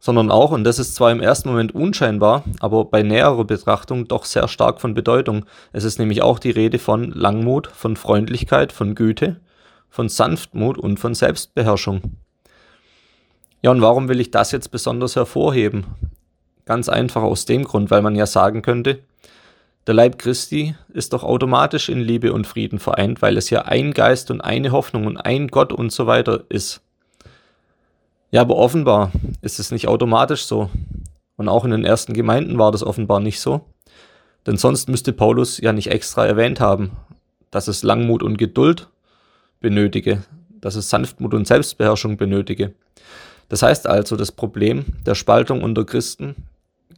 sondern 0.00 0.32
auch, 0.32 0.50
und 0.50 0.64
das 0.64 0.80
ist 0.80 0.96
zwar 0.96 1.12
im 1.12 1.20
ersten 1.20 1.50
Moment 1.50 1.72
unscheinbar, 1.72 2.42
aber 2.58 2.84
bei 2.84 3.04
näherer 3.04 3.44
Betrachtung 3.44 4.08
doch 4.08 4.24
sehr 4.24 4.48
stark 4.48 4.80
von 4.80 4.92
Bedeutung. 4.92 5.44
Es 5.72 5.84
ist 5.84 6.00
nämlich 6.00 6.20
auch 6.20 6.40
die 6.40 6.50
Rede 6.50 6.80
von 6.80 7.12
Langmut, 7.12 7.68
von 7.68 7.94
Freundlichkeit, 7.94 8.72
von 8.72 8.96
Güte, 8.96 9.36
von 9.88 10.08
Sanftmut 10.08 10.78
und 10.78 10.98
von 10.98 11.14
Selbstbeherrschung. 11.14 12.16
Ja, 13.62 13.70
und 13.70 13.82
warum 13.82 14.08
will 14.08 14.18
ich 14.18 14.32
das 14.32 14.50
jetzt 14.50 14.72
besonders 14.72 15.14
hervorheben? 15.14 15.86
Ganz 16.64 16.88
einfach 16.88 17.22
aus 17.22 17.44
dem 17.44 17.62
Grund, 17.62 17.92
weil 17.92 18.02
man 18.02 18.16
ja 18.16 18.26
sagen 18.26 18.62
könnte, 18.62 19.04
der 19.86 19.94
Leib 19.94 20.18
Christi 20.18 20.74
ist 20.92 21.12
doch 21.12 21.24
automatisch 21.24 21.88
in 21.88 22.00
Liebe 22.00 22.32
und 22.32 22.46
Frieden 22.46 22.78
vereint, 22.78 23.22
weil 23.22 23.36
es 23.36 23.50
ja 23.50 23.62
ein 23.62 23.92
Geist 23.92 24.30
und 24.30 24.40
eine 24.40 24.72
Hoffnung 24.72 25.06
und 25.06 25.16
ein 25.16 25.48
Gott 25.48 25.72
und 25.72 25.90
so 25.90 26.06
weiter 26.06 26.44
ist. 26.48 26.82
Ja, 28.30 28.42
aber 28.42 28.56
offenbar 28.56 29.10
ist 29.42 29.58
es 29.58 29.70
nicht 29.72 29.88
automatisch 29.88 30.44
so. 30.44 30.70
Und 31.36 31.48
auch 31.48 31.64
in 31.64 31.70
den 31.70 31.84
ersten 31.84 32.12
Gemeinden 32.12 32.58
war 32.58 32.70
das 32.70 32.82
offenbar 32.82 33.20
nicht 33.20 33.40
so. 33.40 33.62
Denn 34.46 34.56
sonst 34.56 34.88
müsste 34.88 35.12
Paulus 35.12 35.58
ja 35.58 35.72
nicht 35.72 35.90
extra 35.90 36.26
erwähnt 36.26 36.60
haben, 36.60 36.92
dass 37.50 37.66
es 37.66 37.82
Langmut 37.82 38.22
und 38.22 38.36
Geduld 38.36 38.88
benötige, 39.60 40.22
dass 40.60 40.76
es 40.76 40.90
Sanftmut 40.90 41.34
und 41.34 41.46
Selbstbeherrschung 41.46 42.16
benötige. 42.16 42.74
Das 43.48 43.62
heißt 43.62 43.86
also, 43.86 44.16
das 44.16 44.32
Problem 44.32 44.84
der 45.04 45.14
Spaltung 45.14 45.62
unter 45.62 45.84
Christen 45.84 46.36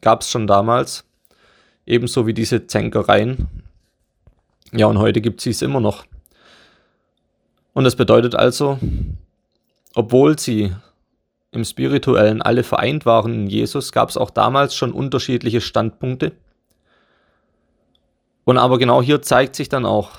gab 0.01 0.21
es 0.21 0.31
schon 0.31 0.47
damals, 0.47 1.05
ebenso 1.87 2.27
wie 2.27 2.35
diese 2.35 2.67
Zänkereien. 2.67 3.49
Ja, 4.73 4.87
und 4.87 4.99
heute 4.99 5.21
gibt 5.21 5.45
es 5.47 5.63
immer 5.63 5.81
noch. 5.81 6.05
Und 7.75 7.85
das 7.85 7.97
bedeutet 7.97 8.35
also, 8.35 8.79
obwohl 9.95 10.39
sie 10.39 10.75
im 11.51 11.65
Spirituellen 11.65 12.41
alle 12.41 12.63
vereint 12.63 13.05
waren 13.05 13.35
in 13.35 13.47
Jesus, 13.47 13.93
gab 13.93 14.09
es 14.09 14.17
auch 14.17 14.31
damals 14.31 14.75
schon 14.75 14.93
unterschiedliche 14.93 15.61
Standpunkte. 15.61 16.33
Und 18.45 18.59
aber 18.59 18.79
genau 18.79 19.03
hier 19.03 19.23
zeigt 19.23 19.57
sich 19.57 19.69
dann 19.69 19.85
auch 19.85 20.11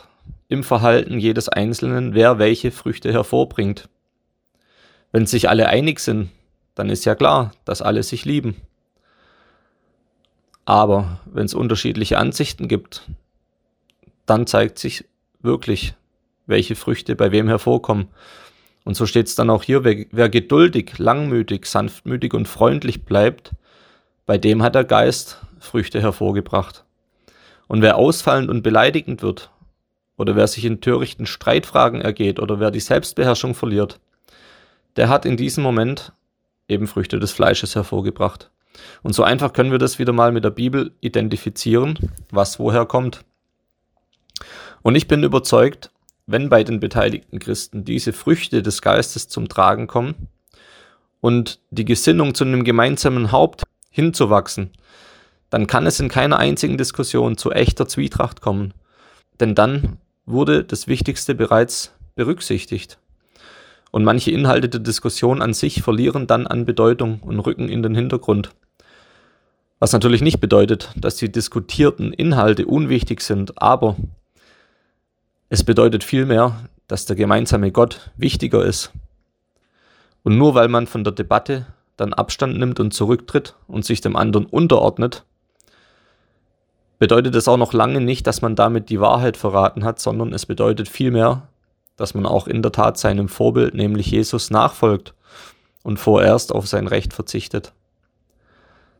im 0.47 0.63
Verhalten 0.63 1.19
jedes 1.19 1.49
Einzelnen, 1.49 2.13
wer 2.13 2.37
welche 2.37 2.71
Früchte 2.71 3.11
hervorbringt. 3.11 3.89
Wenn 5.11 5.25
sich 5.25 5.49
alle 5.49 5.67
einig 5.67 5.99
sind, 5.99 6.29
dann 6.75 6.89
ist 6.89 7.05
ja 7.05 7.15
klar, 7.15 7.51
dass 7.65 7.81
alle 7.81 8.03
sich 8.03 8.25
lieben. 8.25 8.55
Aber 10.65 11.19
wenn 11.33 11.45
es 11.45 11.53
unterschiedliche 11.53 12.17
Ansichten 12.17 12.67
gibt, 12.67 13.09
dann 14.25 14.47
zeigt 14.47 14.79
sich 14.79 15.05
wirklich, 15.41 15.95
welche 16.45 16.75
Früchte 16.75 17.15
bei 17.15 17.31
wem 17.31 17.47
hervorkommen. 17.47 18.07
Und 18.83 18.95
so 18.95 19.05
steht 19.05 19.27
es 19.27 19.35
dann 19.35 19.49
auch 19.49 19.63
hier, 19.63 19.83
wer, 19.83 20.05
wer 20.11 20.29
geduldig, 20.29 20.97
langmütig, 20.97 21.65
sanftmütig 21.65 22.33
und 22.33 22.47
freundlich 22.47 23.03
bleibt, 23.03 23.51
bei 24.25 24.37
dem 24.37 24.61
hat 24.61 24.75
der 24.75 24.83
Geist 24.83 25.39
Früchte 25.59 26.01
hervorgebracht. 26.01 26.83
Und 27.67 27.81
wer 27.81 27.97
ausfallend 27.97 28.49
und 28.49 28.61
beleidigend 28.61 29.21
wird, 29.21 29.49
oder 30.17 30.35
wer 30.35 30.47
sich 30.47 30.65
in 30.65 30.81
törichten 30.81 31.25
Streitfragen 31.25 32.01
ergeht, 32.01 32.39
oder 32.39 32.59
wer 32.59 32.71
die 32.71 32.79
Selbstbeherrschung 32.79 33.55
verliert, 33.55 33.99
der 34.95 35.09
hat 35.09 35.25
in 35.25 35.37
diesem 35.37 35.63
Moment 35.63 36.11
eben 36.67 36.87
Früchte 36.87 37.19
des 37.19 37.31
Fleisches 37.31 37.75
hervorgebracht. 37.75 38.51
Und 39.03 39.13
so 39.13 39.23
einfach 39.23 39.53
können 39.53 39.71
wir 39.71 39.79
das 39.79 39.99
wieder 39.99 40.13
mal 40.13 40.31
mit 40.31 40.43
der 40.43 40.49
Bibel 40.49 40.91
identifizieren, 41.01 41.97
was 42.31 42.59
woher 42.59 42.85
kommt. 42.85 43.23
Und 44.81 44.95
ich 44.95 45.07
bin 45.07 45.23
überzeugt, 45.23 45.91
wenn 46.25 46.49
bei 46.49 46.63
den 46.63 46.79
beteiligten 46.79 47.39
Christen 47.39 47.83
diese 47.85 48.13
Früchte 48.13 48.61
des 48.61 48.81
Geistes 48.81 49.27
zum 49.27 49.49
Tragen 49.49 49.87
kommen 49.87 50.27
und 51.21 51.59
die 51.69 51.85
Gesinnung 51.85 52.33
zu 52.33 52.43
einem 52.43 52.63
gemeinsamen 52.63 53.31
Haupt 53.31 53.63
hinzuwachsen, 53.89 54.71
dann 55.49 55.67
kann 55.67 55.85
es 55.85 55.99
in 55.99 56.09
keiner 56.09 56.39
einzigen 56.39 56.77
Diskussion 56.77 57.37
zu 57.37 57.51
echter 57.51 57.87
Zwietracht 57.87 58.41
kommen. 58.41 58.73
Denn 59.39 59.55
dann 59.55 59.97
wurde 60.25 60.63
das 60.63 60.87
Wichtigste 60.87 61.35
bereits 61.35 61.93
berücksichtigt. 62.15 62.97
Und 63.91 64.03
manche 64.03 64.31
Inhalte 64.31 64.69
der 64.69 64.79
Diskussion 64.79 65.41
an 65.41 65.53
sich 65.53 65.83
verlieren 65.83 66.25
dann 66.25 66.47
an 66.47 66.65
Bedeutung 66.65 67.19
und 67.21 67.39
rücken 67.39 67.69
in 67.69 67.83
den 67.83 67.93
Hintergrund. 67.93 68.49
Was 69.83 69.91
natürlich 69.91 70.21
nicht 70.21 70.39
bedeutet, 70.39 70.91
dass 70.95 71.17
die 71.17 71.29
diskutierten 71.29 72.13
Inhalte 72.13 72.65
unwichtig 72.65 73.19
sind, 73.19 73.61
aber 73.61 73.97
es 75.49 75.65
bedeutet 75.65 76.05
vielmehr, 76.05 76.69
dass 76.87 77.03
der 77.05 77.17
gemeinsame 77.17 77.69
Gott 77.69 78.09
wichtiger 78.15 78.63
ist. 78.63 78.93
Und 80.23 80.37
nur 80.37 80.55
weil 80.55 80.69
man 80.69 80.87
von 80.87 81.03
der 81.03 81.11
Debatte 81.11 81.65
dann 81.97 82.13
Abstand 82.13 82.57
nimmt 82.57 82.79
und 82.79 82.93
zurücktritt 82.93 83.55
und 83.67 83.83
sich 83.83 83.99
dem 83.99 84.15
anderen 84.15 84.45
unterordnet, 84.45 85.25
bedeutet 86.97 87.35
es 87.35 87.49
auch 87.49 87.57
noch 87.57 87.73
lange 87.73 87.99
nicht, 87.99 88.25
dass 88.25 88.41
man 88.41 88.55
damit 88.55 88.89
die 88.89 89.01
Wahrheit 89.01 89.35
verraten 89.35 89.83
hat, 89.83 89.99
sondern 89.99 90.31
es 90.31 90.45
bedeutet 90.45 90.87
vielmehr, 90.87 91.49
dass 91.97 92.13
man 92.13 92.25
auch 92.25 92.47
in 92.47 92.61
der 92.61 92.71
Tat 92.71 92.97
seinem 92.97 93.27
Vorbild, 93.27 93.73
nämlich 93.73 94.09
Jesus, 94.09 94.49
nachfolgt 94.49 95.13
und 95.83 95.99
vorerst 95.99 96.55
auf 96.55 96.67
sein 96.67 96.87
Recht 96.87 97.11
verzichtet. 97.11 97.73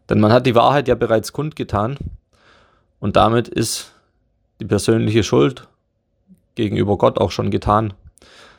Denn 0.09 0.19
man 0.19 0.31
hat 0.31 0.45
die 0.45 0.55
Wahrheit 0.55 0.87
ja 0.87 0.95
bereits 0.95 1.33
kundgetan 1.33 1.97
und 2.99 3.15
damit 3.15 3.47
ist 3.47 3.93
die 4.59 4.65
persönliche 4.65 5.23
Schuld 5.23 5.67
gegenüber 6.55 6.97
Gott 6.97 7.17
auch 7.17 7.31
schon 7.31 7.51
getan. 7.51 7.93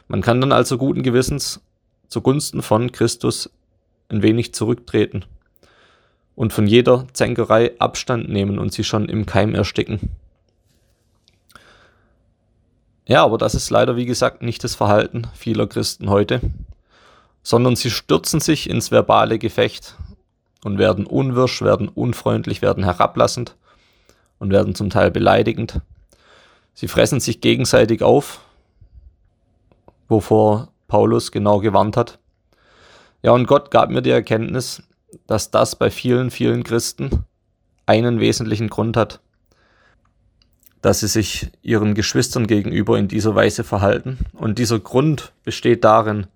Man 0.08 0.22
kann 0.22 0.40
dann 0.40 0.52
also 0.52 0.78
guten 0.78 1.02
Gewissens 1.02 1.60
zugunsten 2.08 2.62
von 2.62 2.92
Christus 2.92 3.50
ein 4.08 4.22
wenig 4.22 4.54
zurücktreten 4.54 5.24
und 6.34 6.52
von 6.52 6.66
jeder 6.66 7.06
Zänkerei 7.12 7.78
Abstand 7.78 8.28
nehmen 8.28 8.58
und 8.58 8.72
sie 8.72 8.84
schon 8.84 9.08
im 9.08 9.26
Keim 9.26 9.54
ersticken. 9.54 10.10
Ja, 13.06 13.22
aber 13.24 13.36
das 13.36 13.54
ist 13.54 13.70
leider, 13.70 13.96
wie 13.96 14.06
gesagt, 14.06 14.42
nicht 14.42 14.64
das 14.64 14.74
Verhalten 14.74 15.26
vieler 15.34 15.66
Christen 15.66 16.08
heute, 16.08 16.40
sondern 17.42 17.76
sie 17.76 17.90
stürzen 17.90 18.40
sich 18.40 18.68
ins 18.68 18.90
verbale 18.90 19.38
Gefecht 19.38 19.94
und 20.64 20.78
werden 20.78 21.06
unwirsch, 21.06 21.62
werden 21.62 21.88
unfreundlich, 21.88 22.62
werden 22.62 22.82
herablassend 22.82 23.54
und 24.40 24.50
werden 24.50 24.74
zum 24.74 24.90
Teil 24.90 25.12
beleidigend. 25.12 25.80
Sie 26.72 26.88
fressen 26.88 27.20
sich 27.20 27.40
gegenseitig 27.40 28.02
auf, 28.02 28.40
wovor 30.08 30.68
Paulus 30.88 31.30
genau 31.30 31.60
gewarnt 31.60 31.96
hat. 31.96 32.18
Ja, 33.22 33.32
und 33.32 33.46
Gott 33.46 33.70
gab 33.70 33.90
mir 33.90 34.02
die 34.02 34.10
Erkenntnis, 34.10 34.82
dass 35.26 35.50
das 35.50 35.76
bei 35.76 35.90
vielen, 35.90 36.30
vielen 36.30 36.64
Christen 36.64 37.24
einen 37.86 38.18
wesentlichen 38.18 38.68
Grund 38.68 38.96
hat, 38.96 39.20
dass 40.80 41.00
sie 41.00 41.08
sich 41.08 41.50
ihren 41.62 41.94
Geschwistern 41.94 42.46
gegenüber 42.46 42.98
in 42.98 43.08
dieser 43.08 43.34
Weise 43.34 43.64
verhalten. 43.64 44.18
Und 44.32 44.58
dieser 44.58 44.78
Grund 44.78 45.32
besteht 45.44 45.84
darin, 45.84 46.26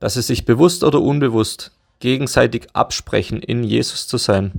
dass 0.00 0.14
sie 0.14 0.22
sich 0.22 0.44
bewusst 0.44 0.82
oder 0.82 1.00
unbewusst 1.00 1.72
gegenseitig 2.02 2.66
absprechen, 2.74 3.40
in 3.40 3.62
Jesus 3.62 4.08
zu 4.08 4.18
sein. 4.18 4.52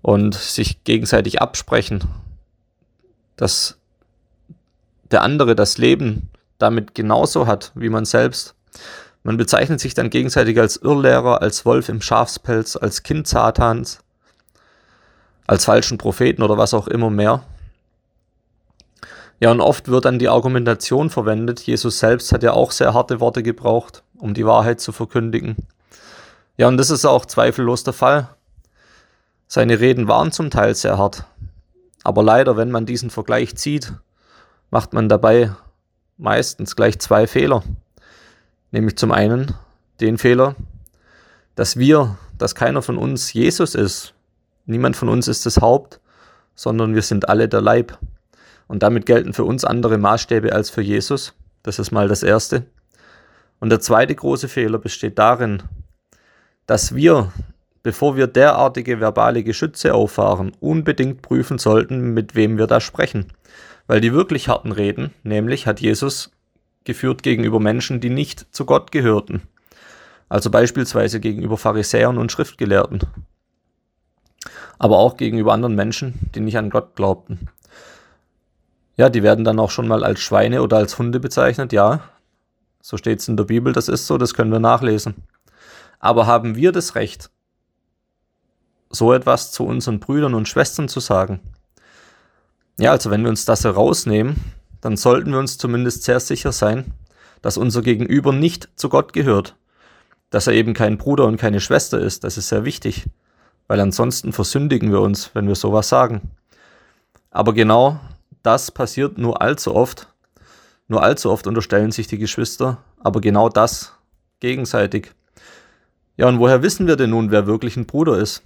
Und 0.00 0.34
sich 0.34 0.82
gegenseitig 0.82 1.40
absprechen, 1.40 2.02
dass 3.36 3.78
der 5.10 5.22
andere 5.22 5.54
das 5.54 5.78
Leben 5.78 6.30
damit 6.58 6.94
genauso 6.94 7.46
hat 7.46 7.70
wie 7.74 7.90
man 7.90 8.04
selbst. 8.04 8.54
Man 9.22 9.36
bezeichnet 9.36 9.80
sich 9.80 9.94
dann 9.94 10.10
gegenseitig 10.10 10.58
als 10.58 10.76
Irrlehrer, 10.76 11.42
als 11.42 11.64
Wolf 11.66 11.88
im 11.88 12.00
Schafspelz, 12.00 12.74
als 12.74 13.02
Kind 13.02 13.28
Satans, 13.28 14.00
als 15.46 15.66
falschen 15.66 15.98
Propheten 15.98 16.42
oder 16.42 16.56
was 16.56 16.74
auch 16.74 16.88
immer 16.88 17.10
mehr. 17.10 17.44
Ja, 19.40 19.50
und 19.50 19.60
oft 19.60 19.88
wird 19.88 20.06
dann 20.06 20.18
die 20.18 20.28
Argumentation 20.28 21.10
verwendet. 21.10 21.60
Jesus 21.60 21.98
selbst 21.98 22.32
hat 22.32 22.42
ja 22.42 22.54
auch 22.54 22.70
sehr 22.72 22.94
harte 22.94 23.20
Worte 23.20 23.42
gebraucht, 23.42 24.02
um 24.16 24.34
die 24.34 24.46
Wahrheit 24.46 24.80
zu 24.80 24.90
verkündigen. 24.92 25.56
Ja, 26.62 26.68
und 26.68 26.76
das 26.76 26.90
ist 26.90 27.04
auch 27.04 27.26
zweifellos 27.26 27.82
der 27.82 27.92
Fall. 27.92 28.28
Seine 29.48 29.80
Reden 29.80 30.06
waren 30.06 30.30
zum 30.30 30.48
Teil 30.48 30.76
sehr 30.76 30.96
hart. 30.96 31.24
Aber 32.04 32.22
leider, 32.22 32.56
wenn 32.56 32.70
man 32.70 32.86
diesen 32.86 33.10
Vergleich 33.10 33.56
zieht, 33.56 33.92
macht 34.70 34.92
man 34.92 35.08
dabei 35.08 35.56
meistens 36.18 36.76
gleich 36.76 37.00
zwei 37.00 37.26
Fehler. 37.26 37.64
Nämlich 38.70 38.96
zum 38.96 39.10
einen 39.10 39.54
den 40.00 40.18
Fehler, 40.18 40.54
dass 41.56 41.78
wir, 41.78 42.16
dass 42.38 42.54
keiner 42.54 42.80
von 42.80 42.96
uns 42.96 43.32
Jesus 43.32 43.74
ist. 43.74 44.14
Niemand 44.64 44.94
von 44.94 45.08
uns 45.08 45.26
ist 45.26 45.44
das 45.44 45.56
Haupt, 45.56 45.98
sondern 46.54 46.94
wir 46.94 47.02
sind 47.02 47.28
alle 47.28 47.48
der 47.48 47.60
Leib. 47.60 47.98
Und 48.68 48.84
damit 48.84 49.04
gelten 49.06 49.32
für 49.32 49.42
uns 49.42 49.64
andere 49.64 49.98
Maßstäbe 49.98 50.52
als 50.52 50.70
für 50.70 50.82
Jesus. 50.82 51.34
Das 51.64 51.80
ist 51.80 51.90
mal 51.90 52.06
das 52.06 52.22
Erste. 52.22 52.66
Und 53.58 53.70
der 53.70 53.80
zweite 53.80 54.14
große 54.14 54.46
Fehler 54.46 54.78
besteht 54.78 55.18
darin, 55.18 55.64
dass 56.66 56.94
wir, 56.94 57.32
bevor 57.82 58.16
wir 58.16 58.26
derartige 58.26 59.00
verbale 59.00 59.42
Geschütze 59.42 59.94
auffahren, 59.94 60.52
unbedingt 60.60 61.22
prüfen 61.22 61.58
sollten, 61.58 62.14
mit 62.14 62.34
wem 62.34 62.58
wir 62.58 62.66
da 62.66 62.80
sprechen. 62.80 63.26
Weil 63.86 64.00
die 64.00 64.12
wirklich 64.12 64.48
harten 64.48 64.72
Reden, 64.72 65.12
nämlich 65.22 65.66
hat 65.66 65.80
Jesus 65.80 66.30
geführt 66.84 67.22
gegenüber 67.22 67.60
Menschen, 67.60 68.00
die 68.00 68.10
nicht 68.10 68.46
zu 68.54 68.64
Gott 68.64 68.92
gehörten. 68.92 69.42
Also 70.28 70.50
beispielsweise 70.50 71.20
gegenüber 71.20 71.58
Pharisäern 71.58 72.18
und 72.18 72.32
Schriftgelehrten. 72.32 73.00
Aber 74.78 74.98
auch 74.98 75.16
gegenüber 75.16 75.52
anderen 75.52 75.74
Menschen, 75.74 76.30
die 76.34 76.40
nicht 76.40 76.56
an 76.56 76.70
Gott 76.70 76.96
glaubten. 76.96 77.48
Ja, 78.96 79.08
die 79.08 79.22
werden 79.22 79.44
dann 79.44 79.58
auch 79.58 79.70
schon 79.70 79.88
mal 79.88 80.04
als 80.04 80.20
Schweine 80.20 80.62
oder 80.62 80.76
als 80.76 80.98
Hunde 80.98 81.20
bezeichnet, 81.20 81.72
ja. 81.72 82.00
So 82.80 82.96
steht 82.96 83.20
es 83.20 83.28
in 83.28 83.36
der 83.36 83.44
Bibel, 83.44 83.72
das 83.72 83.88
ist 83.88 84.06
so, 84.06 84.18
das 84.18 84.34
können 84.34 84.52
wir 84.52 84.58
nachlesen. 84.58 85.14
Aber 86.02 86.26
haben 86.26 86.56
wir 86.56 86.72
das 86.72 86.96
Recht, 86.96 87.30
so 88.90 89.12
etwas 89.14 89.52
zu 89.52 89.64
unseren 89.64 90.00
Brüdern 90.00 90.34
und 90.34 90.48
Schwestern 90.48 90.88
zu 90.88 91.00
sagen? 91.00 91.40
Ja, 92.76 92.90
also 92.90 93.10
wenn 93.10 93.22
wir 93.22 93.30
uns 93.30 93.44
das 93.44 93.62
herausnehmen, 93.62 94.36
dann 94.80 94.96
sollten 94.96 95.30
wir 95.30 95.38
uns 95.38 95.58
zumindest 95.58 96.02
sehr 96.02 96.18
sicher 96.18 96.50
sein, 96.50 96.92
dass 97.40 97.56
unser 97.56 97.82
Gegenüber 97.82 98.32
nicht 98.32 98.68
zu 98.74 98.88
Gott 98.88 99.12
gehört, 99.12 99.54
dass 100.30 100.48
er 100.48 100.54
eben 100.54 100.74
kein 100.74 100.98
Bruder 100.98 101.24
und 101.24 101.36
keine 101.36 101.60
Schwester 101.60 102.00
ist, 102.00 102.24
das 102.24 102.36
ist 102.36 102.48
sehr 102.48 102.64
wichtig, 102.64 103.06
weil 103.68 103.78
ansonsten 103.78 104.32
versündigen 104.32 104.90
wir 104.90 105.00
uns, 105.00 105.30
wenn 105.34 105.46
wir 105.46 105.54
sowas 105.54 105.88
sagen. 105.88 106.32
Aber 107.30 107.54
genau 107.54 108.00
das 108.42 108.72
passiert 108.72 109.18
nur 109.18 109.40
allzu 109.40 109.72
oft. 109.72 110.08
Nur 110.88 111.04
allzu 111.04 111.30
oft 111.30 111.46
unterstellen 111.46 111.92
sich 111.92 112.08
die 112.08 112.18
Geschwister, 112.18 112.82
aber 112.98 113.20
genau 113.20 113.48
das 113.48 113.92
gegenseitig. 114.40 115.12
Ja, 116.16 116.28
und 116.28 116.38
woher 116.38 116.62
wissen 116.62 116.86
wir 116.86 116.96
denn 116.96 117.10
nun, 117.10 117.30
wer 117.30 117.46
wirklich 117.46 117.76
ein 117.76 117.86
Bruder 117.86 118.18
ist? 118.18 118.42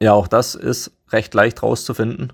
Ja, 0.00 0.12
auch 0.12 0.28
das 0.28 0.54
ist 0.54 0.92
recht 1.10 1.34
leicht 1.34 1.62
rauszufinden. 1.62 2.32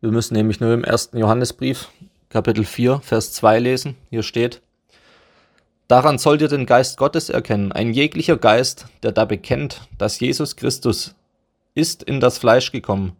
Wir 0.00 0.10
müssen 0.10 0.34
nämlich 0.34 0.60
nur 0.60 0.72
im 0.72 0.84
ersten 0.84 1.18
Johannesbrief, 1.18 1.88
Kapitel 2.28 2.64
4, 2.64 3.00
Vers 3.00 3.32
2 3.32 3.58
lesen. 3.58 3.96
Hier 4.10 4.22
steht, 4.22 4.62
Daran 5.92 6.16
sollt 6.16 6.40
ihr 6.40 6.48
den 6.48 6.64
Geist 6.64 6.96
Gottes 6.96 7.28
erkennen. 7.28 7.70
Ein 7.70 7.92
jeglicher 7.92 8.38
Geist, 8.38 8.86
der 9.02 9.12
da 9.12 9.26
bekennt, 9.26 9.82
dass 9.98 10.20
Jesus 10.20 10.56
Christus 10.56 11.14
ist 11.74 12.02
in 12.02 12.18
das 12.18 12.38
Fleisch 12.38 12.72
gekommen, 12.72 13.14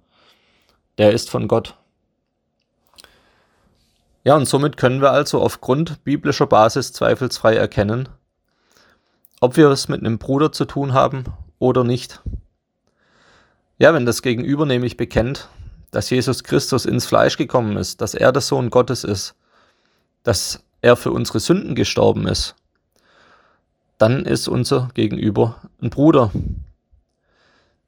der 0.96 1.12
ist 1.12 1.28
von 1.28 1.48
Gott. 1.48 1.76
Ja, 4.24 4.36
und 4.36 4.46
somit 4.46 4.78
können 4.78 5.02
wir 5.02 5.10
also 5.10 5.42
aufgrund 5.42 6.02
biblischer 6.04 6.46
Basis 6.46 6.94
zweifelsfrei 6.94 7.56
erkennen, 7.56 8.08
ob 9.42 9.56
wir 9.56 9.68
es 9.70 9.88
mit 9.88 9.98
einem 10.00 10.18
Bruder 10.18 10.52
zu 10.52 10.66
tun 10.66 10.92
haben 10.92 11.24
oder 11.58 11.82
nicht. 11.82 12.22
Ja, 13.76 13.92
wenn 13.92 14.06
das 14.06 14.22
Gegenüber 14.22 14.66
nämlich 14.66 14.96
bekennt, 14.96 15.48
dass 15.90 16.10
Jesus 16.10 16.44
Christus 16.44 16.86
ins 16.86 17.06
Fleisch 17.06 17.36
gekommen 17.36 17.76
ist, 17.76 18.00
dass 18.00 18.14
er 18.14 18.30
der 18.30 18.40
Sohn 18.40 18.70
Gottes 18.70 19.02
ist, 19.02 19.34
dass 20.22 20.62
er 20.80 20.94
für 20.94 21.10
unsere 21.10 21.40
Sünden 21.40 21.74
gestorben 21.74 22.28
ist, 22.28 22.54
dann 23.98 24.24
ist 24.26 24.46
unser 24.46 24.90
Gegenüber 24.94 25.56
ein 25.82 25.90
Bruder. 25.90 26.30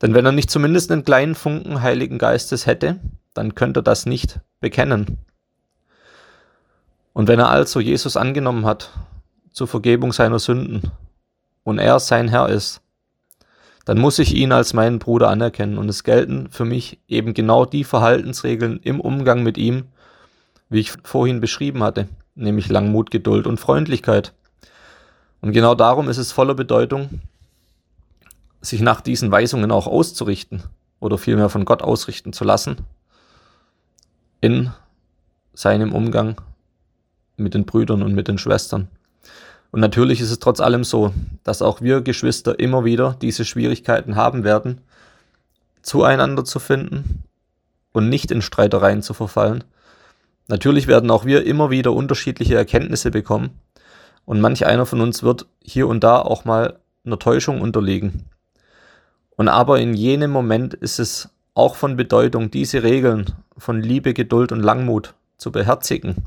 Denn 0.02 0.12
wenn 0.12 0.26
er 0.26 0.32
nicht 0.32 0.50
zumindest 0.50 0.90
einen 0.90 1.04
kleinen 1.04 1.36
Funken 1.36 1.82
Heiligen 1.82 2.18
Geistes 2.18 2.66
hätte, 2.66 2.98
dann 3.32 3.54
könnte 3.54 3.78
er 3.78 3.84
das 3.84 4.06
nicht 4.06 4.40
bekennen. 4.58 5.18
Und 7.12 7.28
wenn 7.28 7.38
er 7.38 7.50
also 7.50 7.78
Jesus 7.78 8.16
angenommen 8.16 8.66
hat 8.66 8.90
zur 9.52 9.68
Vergebung 9.68 10.12
seiner 10.12 10.40
Sünden 10.40 10.90
und 11.64 11.78
er 11.78 11.98
sein 11.98 12.28
Herr 12.28 12.48
ist, 12.48 12.80
dann 13.84 13.98
muss 13.98 14.18
ich 14.18 14.34
ihn 14.34 14.52
als 14.52 14.72
meinen 14.72 14.98
Bruder 14.98 15.28
anerkennen 15.28 15.76
und 15.76 15.88
es 15.88 16.04
gelten 16.04 16.48
für 16.50 16.64
mich 16.64 17.00
eben 17.08 17.34
genau 17.34 17.66
die 17.66 17.84
Verhaltensregeln 17.84 18.80
im 18.82 19.00
Umgang 19.00 19.42
mit 19.42 19.58
ihm, 19.58 19.84
wie 20.70 20.80
ich 20.80 20.92
vorhin 21.02 21.40
beschrieben 21.40 21.82
hatte, 21.82 22.08
nämlich 22.34 22.68
Langmut, 22.68 23.10
Geduld 23.10 23.46
und 23.46 23.60
Freundlichkeit. 23.60 24.32
Und 25.40 25.52
genau 25.52 25.74
darum 25.74 26.08
ist 26.08 26.16
es 26.16 26.32
voller 26.32 26.54
Bedeutung, 26.54 27.20
sich 28.62 28.80
nach 28.80 29.02
diesen 29.02 29.30
Weisungen 29.30 29.70
auch 29.70 29.86
auszurichten 29.86 30.62
oder 31.00 31.18
vielmehr 31.18 31.50
von 31.50 31.66
Gott 31.66 31.82
ausrichten 31.82 32.32
zu 32.32 32.44
lassen 32.44 32.78
in 34.40 34.70
seinem 35.52 35.92
Umgang 35.92 36.40
mit 37.36 37.52
den 37.52 37.66
Brüdern 37.66 38.02
und 38.02 38.14
mit 38.14 38.28
den 38.28 38.38
Schwestern. 38.38 38.88
Und 39.74 39.80
natürlich 39.80 40.20
ist 40.20 40.30
es 40.30 40.38
trotz 40.38 40.60
allem 40.60 40.84
so, 40.84 41.12
dass 41.42 41.60
auch 41.60 41.80
wir 41.80 42.00
Geschwister 42.00 42.60
immer 42.60 42.84
wieder 42.84 43.16
diese 43.20 43.44
Schwierigkeiten 43.44 44.14
haben 44.14 44.44
werden, 44.44 44.80
zueinander 45.82 46.44
zu 46.44 46.60
finden 46.60 47.24
und 47.90 48.08
nicht 48.08 48.30
in 48.30 48.40
Streitereien 48.40 49.02
zu 49.02 49.14
verfallen. 49.14 49.64
Natürlich 50.46 50.86
werden 50.86 51.10
auch 51.10 51.24
wir 51.24 51.44
immer 51.44 51.70
wieder 51.70 51.92
unterschiedliche 51.92 52.54
Erkenntnisse 52.54 53.10
bekommen 53.10 53.50
und 54.24 54.40
manch 54.40 54.64
einer 54.64 54.86
von 54.86 55.00
uns 55.00 55.24
wird 55.24 55.46
hier 55.60 55.88
und 55.88 56.04
da 56.04 56.20
auch 56.20 56.44
mal 56.44 56.78
einer 57.04 57.18
Täuschung 57.18 57.60
unterliegen. 57.60 58.26
Und 59.34 59.48
aber 59.48 59.80
in 59.80 59.92
jenem 59.94 60.30
Moment 60.30 60.74
ist 60.74 61.00
es 61.00 61.30
auch 61.54 61.74
von 61.74 61.96
Bedeutung, 61.96 62.52
diese 62.52 62.84
Regeln 62.84 63.32
von 63.58 63.82
Liebe, 63.82 64.14
Geduld 64.14 64.52
und 64.52 64.60
Langmut 64.60 65.14
zu 65.36 65.50
beherzigen 65.50 66.26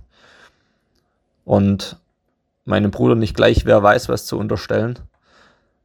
und 1.45 1.97
meinem 2.67 2.91
Bruder 2.91 3.15
nicht 3.15 3.35
gleich 3.35 3.65
wer 3.65 3.81
weiß 3.81 4.09
was 4.09 4.25
zu 4.25 4.37
unterstellen, 4.37 4.99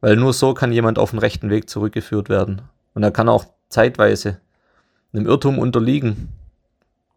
weil 0.01 0.15
nur 0.15 0.33
so 0.33 0.53
kann 0.53 0.71
jemand 0.71 0.99
auf 0.99 1.11
den 1.11 1.19
rechten 1.19 1.49
Weg 1.49 1.69
zurückgeführt 1.69 2.29
werden. 2.29 2.61
Und 2.93 3.03
er 3.03 3.11
kann 3.11 3.29
auch 3.29 3.45
zeitweise 3.69 4.39
einem 5.13 5.25
Irrtum 5.25 5.59
unterliegen. 5.59 6.29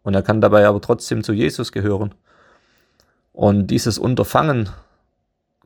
Und 0.03 0.13
er 0.13 0.23
kann 0.23 0.41
dabei 0.41 0.65
aber 0.65 0.81
trotzdem 0.81 1.23
zu 1.23 1.33
Jesus 1.33 1.71
gehören. 1.71 2.15
Und 3.33 3.67
dieses 3.67 3.99
Unterfangen 3.99 4.69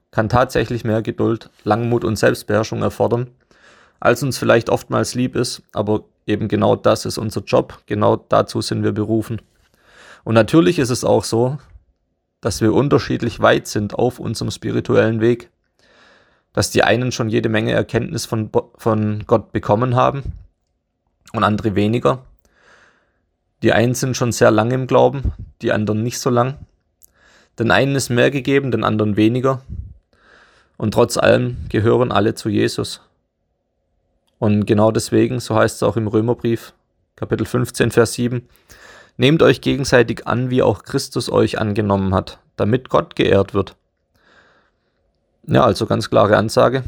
kann 0.10 0.30
tatsächlich 0.30 0.84
mehr 0.84 1.02
Geduld, 1.02 1.50
Langmut 1.64 2.04
und 2.04 2.18
Selbstbeherrschung 2.18 2.82
erfordern, 2.82 3.30
als 4.00 4.24
uns 4.24 4.38
vielleicht 4.38 4.70
oftmals 4.70 5.16
lieb 5.16 5.36
ist, 5.36 5.62
aber 5.74 6.04
eben 6.26 6.48
genau 6.48 6.76
das 6.76 7.06
ist 7.06 7.18
unser 7.18 7.42
Job, 7.42 7.80
genau 7.86 8.18
dazu 8.18 8.62
sind 8.62 8.84
wir 8.84 8.92
berufen. 8.92 9.42
Und 10.24 10.34
natürlich 10.36 10.80
ist 10.80 10.90
es 10.90 11.04
auch 11.04 11.24
so, 11.24 11.60
dass 12.42 12.62
wir 12.62 12.74
unterschiedlich 12.74 13.40
weit 13.40 13.68
sind 13.68 13.94
auf 13.94 14.20
unserem 14.20 14.52
spirituellen 14.52 15.22
Weg, 15.22 15.50
dass 16.54 16.72
die 16.72 16.84
einen 16.84 17.12
schon 17.12 17.30
jede 17.30 17.50
Menge 17.50 17.72
Erkenntnis 17.72 18.26
von, 18.26 18.50
von 18.76 19.24
Gott 19.26 19.52
bekommen 19.52 19.96
haben 19.96 20.34
und 21.32 21.44
andere 21.44 21.76
weniger. 21.76 22.26
Die 23.64 23.74
einen 23.74 23.94
sind 23.94 24.18
schon 24.18 24.32
sehr 24.32 24.52
lange 24.52 24.74
im 24.74 24.88
Glauben, 24.88 25.34
die 25.62 25.72
anderen 25.72 26.04
nicht 26.04 26.20
so 26.20 26.30
lang. 26.30 26.58
Den 27.60 27.70
einen 27.70 27.96
ist 27.96 28.10
mehr 28.10 28.32
gegeben, 28.32 28.72
den 28.72 28.84
anderen 28.84 29.18
weniger. 29.18 29.62
Und 30.78 30.96
trotz 30.96 31.18
allem 31.18 31.58
gehören 31.70 32.12
alle 32.12 32.34
zu 32.34 32.50
Jesus. 32.50 33.02
Und 34.40 34.66
genau 34.66 34.92
deswegen, 34.92 35.40
so 35.40 35.56
heißt 35.56 35.76
es 35.76 35.84
auch 35.84 35.96
im 35.96 36.08
Römerbrief, 36.08 36.74
Kapitel 37.16 37.46
15, 37.46 37.92
Vers 37.92 38.14
7, 38.14 38.50
Nehmt 39.22 39.44
euch 39.44 39.62
gegenseitig 39.62 40.26
an, 40.26 40.50
wie 40.50 40.64
auch 40.64 40.82
Christus 40.82 41.32
euch 41.32 41.60
angenommen 41.60 42.16
hat, 42.16 42.40
damit 42.56 42.90
Gott 42.90 43.16
geehrt 43.16 43.54
wird. 43.54 43.76
Ja, 45.46 45.64
also 45.64 45.86
ganz 45.86 46.10
klare 46.10 46.38
Ansage. 46.38 46.84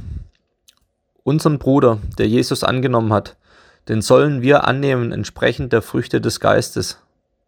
Unseren 1.22 1.60
Bruder, 1.60 2.00
der 2.18 2.28
Jesus 2.28 2.64
angenommen 2.64 3.14
hat, 3.14 3.38
den 3.88 4.02
sollen 4.02 4.42
wir 4.42 4.66
annehmen 4.66 5.12
entsprechend 5.12 5.74
der 5.74 5.84
Früchte 5.84 6.22
des 6.22 6.40
Geistes. 6.40 6.98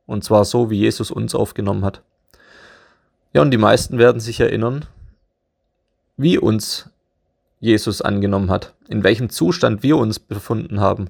Und 0.05 0.23
zwar 0.23 0.45
so, 0.45 0.69
wie 0.69 0.77
Jesus 0.77 1.09
uns 1.09 1.33
aufgenommen 1.33 1.83
hat. 1.83 2.03
Ja, 3.33 3.41
und 3.41 3.49
die 3.49 3.57
meisten 3.57 3.97
werden 3.97 4.21
sich 4.21 4.39
erinnern, 4.39 4.85
wie 6.15 6.37
uns 6.37 6.91
Jesus 7.59 8.03
angenommen 8.03 8.51
hat, 8.51 8.75
in 8.87 9.03
welchem 9.03 9.31
Zustand 9.31 9.81
wir 9.81 9.97
uns 9.97 10.19
befunden 10.19 10.79
haben. 10.79 11.09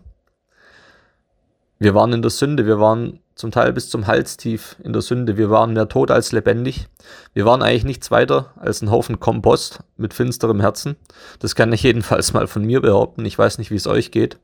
Wir 1.78 1.94
waren 1.94 2.14
in 2.14 2.22
der 2.22 2.32
Sünde, 2.32 2.66
wir 2.66 2.80
waren 2.80 3.20
zum 3.36 3.52
Teil 3.52 3.74
bis 3.74 3.90
zum 3.90 4.08
Hals 4.08 4.38
tief 4.38 4.78
in 4.82 4.94
der 4.94 5.02
Sünde, 5.02 5.36
wir 5.38 5.50
waren 5.50 5.74
mehr 5.74 5.90
tot 5.90 6.10
als 6.10 6.32
lebendig, 6.32 6.88
wir 7.34 7.46
waren 7.46 7.62
eigentlich 7.62 7.84
nichts 7.84 8.10
weiter 8.10 8.54
als 8.56 8.82
ein 8.82 8.90
Haufen 8.90 9.20
Kompost 9.20 9.80
mit 9.98 10.14
finsterem 10.14 10.62
Herzen. 10.62 10.96
Das 11.40 11.54
kann 11.54 11.74
ich 11.74 11.84
jedenfalls 11.84 12.34
mal 12.34 12.48
von 12.48 12.64
mir 12.64 12.82
behaupten, 12.82 13.26
ich 13.26 13.38
weiß 13.38 13.58
nicht, 13.58 13.72
wie 13.72 13.76
es 13.76 13.88
euch 13.88 14.12
geht. 14.12 14.40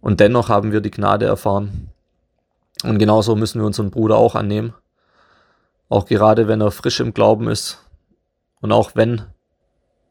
Und 0.00 0.18
dennoch 0.18 0.48
haben 0.48 0.72
wir 0.72 0.80
die 0.80 0.90
Gnade 0.90 1.26
erfahren. 1.26 1.88
Und 2.82 2.98
genauso 2.98 3.36
müssen 3.36 3.60
wir 3.60 3.66
unseren 3.66 3.92
Bruder 3.92 4.16
auch 4.16 4.34
annehmen. 4.34 4.74
Auch 5.88 6.06
gerade 6.06 6.48
wenn 6.48 6.60
er 6.60 6.72
frisch 6.72 6.98
im 6.98 7.14
Glauben 7.14 7.48
ist 7.48 7.78
und 8.60 8.72
auch 8.72 8.96
wenn 8.96 9.22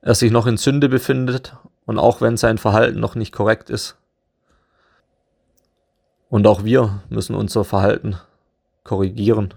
er 0.01 0.15
sich 0.15 0.31
noch 0.31 0.47
in 0.47 0.55
Sünde 0.55 0.87
befindet 0.87 1.57
und 1.85 1.99
auch 1.99 2.21
wenn 2.21 2.37
sein 2.37 2.57
Verhalten 2.57 3.01
noch 3.01 3.15
nicht 3.15 3.33
korrekt 3.33 3.69
ist. 3.69 3.97
Und 6.31 6.47
auch 6.47 6.63
wir 6.63 7.03
müssen 7.09 7.35
unser 7.35 7.65
Verhalten 7.65 8.15
korrigieren. 8.85 9.53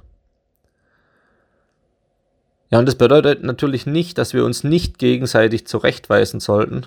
Ja, 2.69 2.81
und 2.81 2.87
das 2.87 2.97
bedeutet 2.97 3.45
natürlich 3.45 3.87
nicht, 3.87 4.19
dass 4.19 4.35
wir 4.35 4.45
uns 4.45 4.65
nicht 4.65 4.99
gegenseitig 4.99 5.69
zurechtweisen 5.69 6.41
sollten 6.41 6.87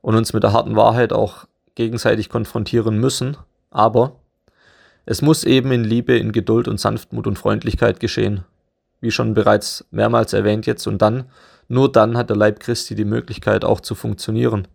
und 0.00 0.16
uns 0.16 0.32
mit 0.32 0.42
der 0.42 0.54
harten 0.54 0.74
Wahrheit 0.74 1.12
auch 1.12 1.44
gegenseitig 1.74 2.30
konfrontieren 2.30 2.98
müssen, 2.98 3.36
aber 3.70 4.16
es 5.04 5.20
muss 5.20 5.44
eben 5.44 5.70
in 5.70 5.84
Liebe, 5.84 6.16
in 6.16 6.32
Geduld 6.32 6.66
und 6.66 6.80
Sanftmut 6.80 7.26
und 7.26 7.38
Freundlichkeit 7.38 8.00
geschehen. 8.00 8.44
Wie 9.02 9.10
schon 9.10 9.34
bereits 9.34 9.84
mehrmals 9.90 10.32
erwähnt 10.32 10.64
jetzt 10.64 10.86
und 10.86 11.02
dann, 11.02 11.26
nur 11.68 11.92
dann 11.92 12.16
hat 12.16 12.30
der 12.30 12.38
Leib 12.38 12.60
Christi 12.60 12.94
die 12.94 13.04
Möglichkeit 13.04 13.66
auch 13.66 13.82
zu 13.82 13.94
funktionieren, 13.94 14.66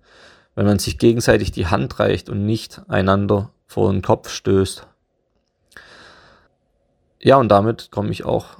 wenn 0.54 0.68
man 0.68 0.78
sich 0.78 1.00
gegenseitig 1.00 1.52
die 1.52 1.66
Hand 1.66 2.00
reicht 2.00 2.30
und 2.30 2.46
nicht 2.46 2.84
einander 2.88 3.50
vor 3.74 3.92
den 3.92 4.04
Kopf 4.04 4.30
stößt. 4.30 4.86
Ja, 7.20 7.38
und 7.38 7.50
damit 7.50 7.90
komme 7.90 8.12
ich 8.12 8.24
auch 8.24 8.58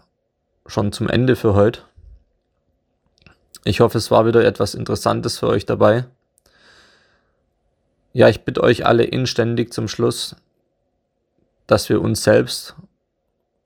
schon 0.66 0.92
zum 0.92 1.08
Ende 1.08 1.36
für 1.36 1.54
heute. 1.54 1.82
Ich 3.64 3.80
hoffe, 3.80 4.00
es 4.00 4.10
war 4.10 4.26
wieder 4.26 4.44
etwas 4.44 4.74
Interessantes 4.74 5.38
für 5.38 5.48
euch 5.48 5.68
dabei. 5.68 6.06
Ja, 8.12 8.28
ich 8.28 8.44
bitte 8.44 8.64
euch 8.64 8.88
alle 8.88 9.04
inständig 9.04 9.72
zum 9.72 9.88
Schluss, 9.88 10.36
dass 11.68 11.90
wir 11.90 12.02
uns 12.02 12.24
selbst 12.24 12.76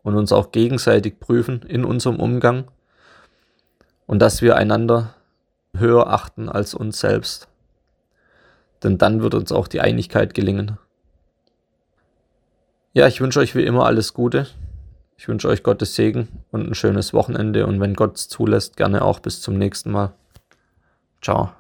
und 0.04 0.16
uns 0.16 0.34
auch 0.34 0.52
gegenseitig 0.52 1.20
prüfen 1.20 1.62
in 1.62 1.86
unserem 1.86 2.20
Umgang 2.20 2.70
und 4.06 4.20
dass 4.20 4.42
wir 4.42 4.58
einander 4.58 5.16
höher 5.74 6.08
achten 6.08 6.50
als 6.50 6.74
uns 6.74 7.00
selbst. 7.00 7.48
Denn 8.84 8.98
dann 8.98 9.22
wird 9.22 9.34
uns 9.34 9.54
auch 9.54 9.70
die 9.70 9.80
Einigkeit 9.80 10.34
gelingen. 10.34 10.78
Ja, 12.98 13.06
ich 13.06 13.22
wünsche 13.22 13.40
euch 13.40 13.54
wie 13.54 13.64
immer 13.64 13.86
alles 13.86 14.16
Gute. 14.16 14.48
Ich 15.18 15.28
wünsche 15.28 15.48
euch 15.50 15.62
Gottes 15.62 15.94
Segen 15.94 16.30
und 16.50 16.68
ein 16.68 16.74
schönes 16.74 17.14
Wochenende 17.14 17.68
und 17.68 17.80
wenn 17.80 17.94
Gott 17.94 18.16
es 18.16 18.28
zulässt, 18.28 18.76
gerne 18.76 19.04
auch 19.04 19.20
bis 19.20 19.40
zum 19.40 19.56
nächsten 19.56 19.92
Mal. 19.92 20.14
Ciao. 21.22 21.52